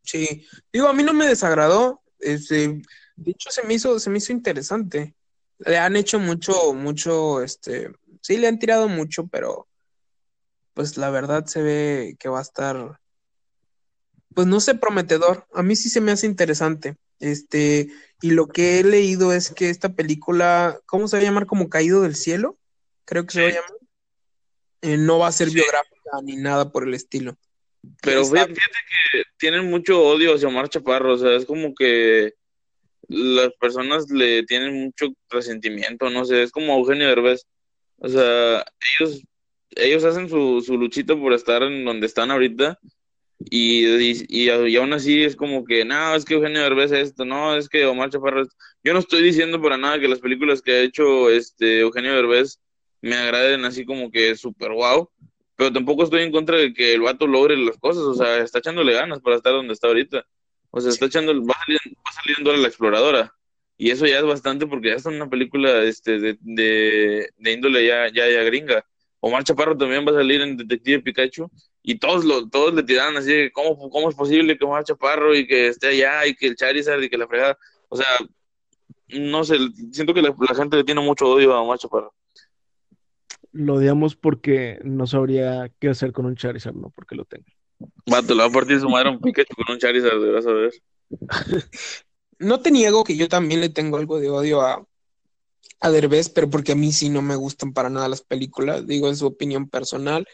[0.00, 2.80] Sí, digo, a mí no me desagradó, este,
[3.16, 5.14] de hecho se me hizo, se me hizo interesante.
[5.58, 7.90] Le han hecho mucho, mucho, este,
[8.22, 9.68] sí le han tirado mucho, pero
[10.72, 13.00] pues la verdad se ve que va a estar,
[14.34, 15.46] pues no sé, prometedor.
[15.52, 16.96] A mí sí se me hace interesante.
[17.20, 17.88] Este,
[18.20, 21.46] y lo que he leído es que esta película, ¿cómo se va a llamar?
[21.46, 22.58] Como Caído del Cielo,
[23.04, 23.70] creo que se va a llamar.
[24.82, 27.36] Eh, no va a ser biográfica ni nada por el estilo.
[28.02, 32.34] Pero fíjate que tienen mucho odio hacia Omar Chaparro, o sea, es como que
[33.08, 37.46] las personas le tienen mucho resentimiento, no sé, es como Eugenio Derbez,
[37.98, 38.64] o sea,
[38.98, 39.22] ellos,
[39.70, 42.78] ellos hacen su, su luchita por estar en donde están ahorita
[43.38, 43.84] y,
[44.28, 47.68] y, aún así es como que, no, es que Eugenio Derbez es esto, no, es
[47.68, 48.48] que Omar Chaparro es...
[48.82, 52.60] Yo no estoy diciendo para nada que las películas que ha hecho este Eugenio Derbez
[53.02, 55.10] me agraden así como que súper guau,
[55.54, 58.58] pero tampoco estoy en contra de que el vato logre las cosas, o sea, está
[58.58, 60.24] echándole ganas para estar donde está ahorita.
[60.70, 63.34] O sea, está echando, va saliendo, va saliendo ahora la exploradora.
[63.78, 67.86] Y eso ya es bastante porque ya es una película este, de, de, de índole
[67.86, 68.84] ya, ya, ya gringa.
[69.20, 71.50] Omar Chaparro también va a salir en Detective Pikachu
[71.88, 75.36] y todos lo, todos le tiraron así de ¿cómo, cómo es posible que Omar Chaparro
[75.36, 77.56] y que esté allá y que el Charizard y que la fregada.
[77.88, 78.06] O sea,
[79.10, 79.56] no sé,
[79.92, 82.12] siento que la, la gente le tiene mucho odio a Omar Chaparro.
[83.52, 87.46] Lo odiamos porque no sabría qué hacer con un Charizard, no porque lo tenga.
[88.04, 90.52] Vato, le va a partir su madre a un Pikachu con un Charizard, vas a
[90.52, 90.72] ver.
[92.38, 94.86] No te niego que yo también le tengo algo de odio a,
[95.80, 99.08] a Derbez, pero porque a mí sí no me gustan para nada las películas, digo
[99.08, 100.26] en su opinión personal,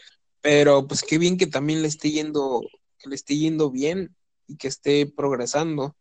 [0.43, 2.61] pero pues qué bien que también le esté yendo,
[2.99, 4.13] que le esté yendo bien
[4.45, 5.95] y que esté progresando,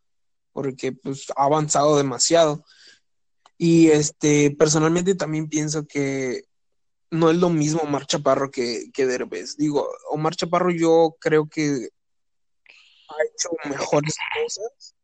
[0.52, 2.64] porque pues ha avanzado demasiado.
[3.56, 6.42] Y este, personalmente también pienso que
[7.08, 9.56] no es lo mismo Omar Chaparro que, que Derbez.
[9.56, 11.90] Digo, Omar Chaparro yo creo que
[13.08, 14.96] ha hecho mejores cosas,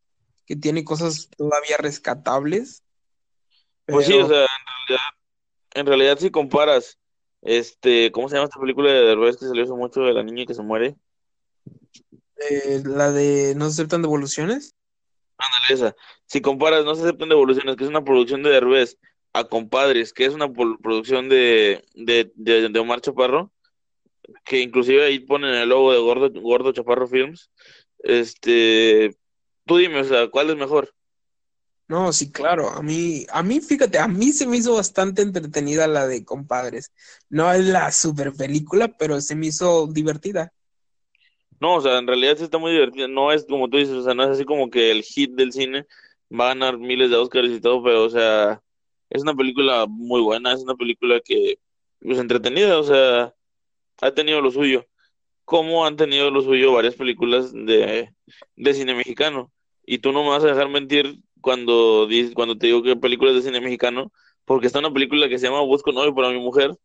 [0.46, 2.82] que tiene cosas todavía rescatables.
[3.86, 5.06] Pues sí, o sea, en realidad,
[5.74, 6.98] en realidad si comparas,
[7.42, 10.46] este, ¿cómo se llama esta película de Derbez que salió hace mucho de la niña
[10.46, 10.96] que se muere?
[12.50, 14.74] eh, la de no se aceptan devoluciones.
[15.38, 15.96] Ándale, esa.
[16.26, 18.98] Si comparas No se aceptan devoluciones, que es una producción de Derbez,
[19.32, 23.52] a Compadres, que es una producción de, de, de, de Omar Chaparro,
[24.44, 27.50] que inclusive ahí ponen el logo de Gordo, Gordo Chaparro Films,
[28.00, 29.16] este,
[29.64, 30.94] tú dime, o sea, ¿cuál es mejor?
[31.88, 32.68] No, sí, claro.
[32.70, 36.92] A mí, a mí, fíjate, a mí se me hizo bastante entretenida la de Compadres.
[37.30, 40.52] No es la super película, pero se me hizo divertida.
[41.60, 43.08] No, o sea, en realidad sí está muy divertida.
[43.08, 45.52] No es como tú dices, o sea, no es así como que el hit del
[45.52, 45.86] cine
[46.30, 48.62] va a ganar miles de Oscars y todo, pero, o sea,
[49.10, 51.58] es una película muy buena, es una película que,
[52.00, 53.34] pues, entretenida, o sea,
[54.02, 54.86] ha tenido lo suyo.
[55.44, 58.12] Como han tenido lo suyo varias películas de,
[58.56, 59.52] de cine mexicano.
[59.86, 63.42] Y tú no me vas a dejar mentir cuando, cuando te digo que películas de
[63.42, 64.12] cine mexicano,
[64.44, 66.76] porque está una película que se llama Busco novio para mi mujer,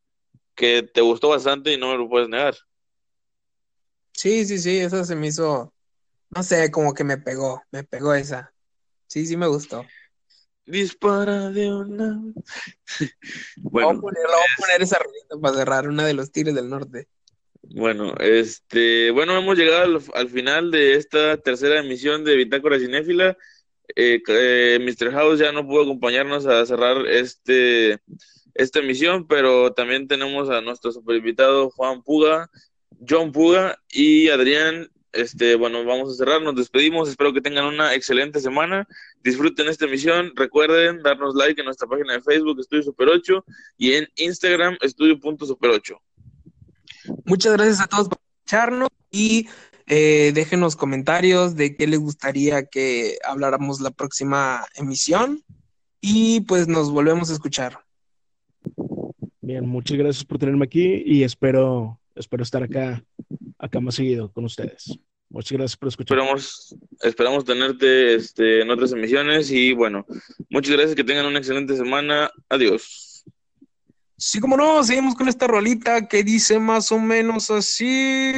[0.55, 2.55] que te gustó bastante y no me lo puedes negar.
[4.13, 5.73] Sí, sí, sí, esa se me hizo,
[6.29, 8.53] no sé, como que me pegó, me pegó esa.
[9.07, 9.85] Sí, sí me gustó.
[10.65, 12.21] Dispara de una.
[13.57, 16.69] Voy a poner, voy a poner esa rolita para cerrar, una de los Tigres del
[16.69, 17.07] Norte.
[17.63, 23.37] bueno, este, bueno, hemos llegado al, al final de esta tercera emisión de Bitácora Cinéfila.
[23.95, 25.11] Eh, eh, Mr.
[25.11, 27.99] House ya no pudo acompañarnos a cerrar este,
[28.53, 32.49] esta emisión, pero también tenemos a nuestro super invitado Juan Puga,
[33.07, 37.93] John Puga y Adrián este, bueno, vamos a cerrar, nos despedimos, espero que tengan una
[37.93, 38.87] excelente semana,
[39.23, 43.45] disfruten esta emisión, recuerden darnos like en nuestra página de Facebook, Estudio Super 8,
[43.77, 46.01] y en Instagram, Estudio.super 8.
[47.25, 49.47] Muchas gracias a todos por escucharnos y
[49.87, 55.43] eh, déjenos comentarios de qué les gustaría que habláramos la próxima emisión
[55.99, 57.79] y pues nos volvemos a escuchar.
[59.41, 63.03] Bien, muchas gracias por tenerme aquí y espero, espero estar acá,
[63.57, 64.97] acá más seguido con ustedes.
[65.29, 66.17] Muchas gracias por escuchar.
[66.17, 70.05] Esperamos, esperamos tenerte este, en otras emisiones y bueno,
[70.49, 72.29] muchas gracias, que tengan una excelente semana.
[72.49, 73.25] Adiós.
[74.15, 78.31] Sí, como no, seguimos con esta rolita que dice más o menos así.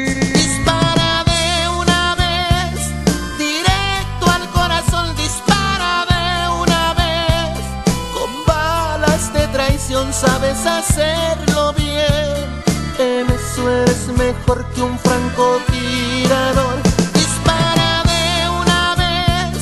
[10.16, 12.63] Sabes hacerlo bien.
[12.97, 16.78] En eso eres mejor que un francotirador.
[17.13, 19.57] Dispara de una vez,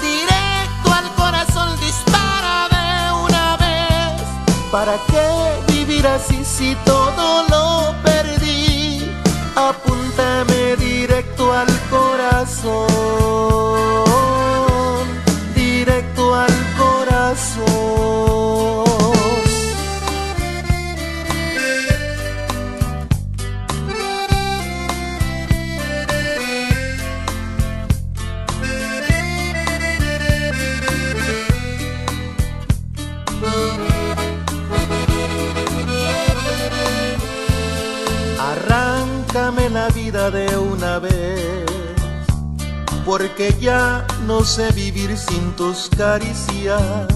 [0.00, 4.22] directo al corazón, dispara de una vez.
[4.70, 5.28] ¿Para qué
[5.72, 9.10] vivir así si todo lo perdí?
[9.56, 12.86] Apúntame directo al corazón,
[15.56, 17.97] directo al corazón.
[44.48, 47.06] Sé vivir sin tus caricias.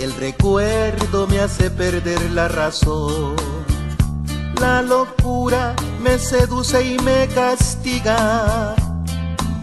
[0.00, 3.36] El recuerdo me hace perder la razón.
[4.60, 8.74] La locura me seduce y me castiga.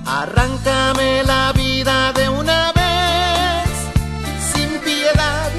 [0.05, 3.67] Arráncame la vida de una vez,
[4.53, 5.51] sin piedad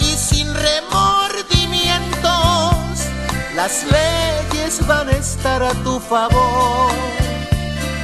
[0.00, 3.06] y sin remordimientos.
[3.54, 6.90] Las leyes van a estar a tu favor,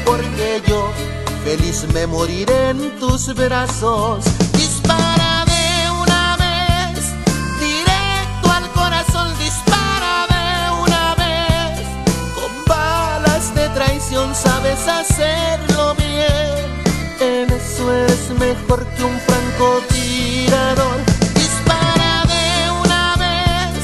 [0.04, 0.92] porque yo
[1.46, 4.24] feliz me moriré en tus brazos.
[4.52, 6.98] Dispara de una vez,
[7.60, 10.46] directo al corazón, dispara de
[10.84, 11.86] una vez.
[12.36, 16.66] Con balas de traición sabes hacerlo bien.
[17.20, 20.98] En eso eres mejor que un francotirador.
[21.42, 22.46] Dispara de
[22.82, 23.82] una vez,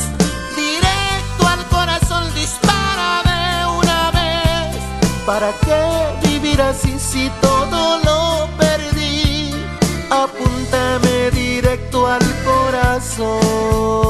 [0.64, 4.76] directo al corazón, dispara de una vez.
[5.24, 5.82] ¿Para qué
[6.28, 9.52] vivir así si todo lo perdí,
[10.08, 14.01] apúntame directo al corazón.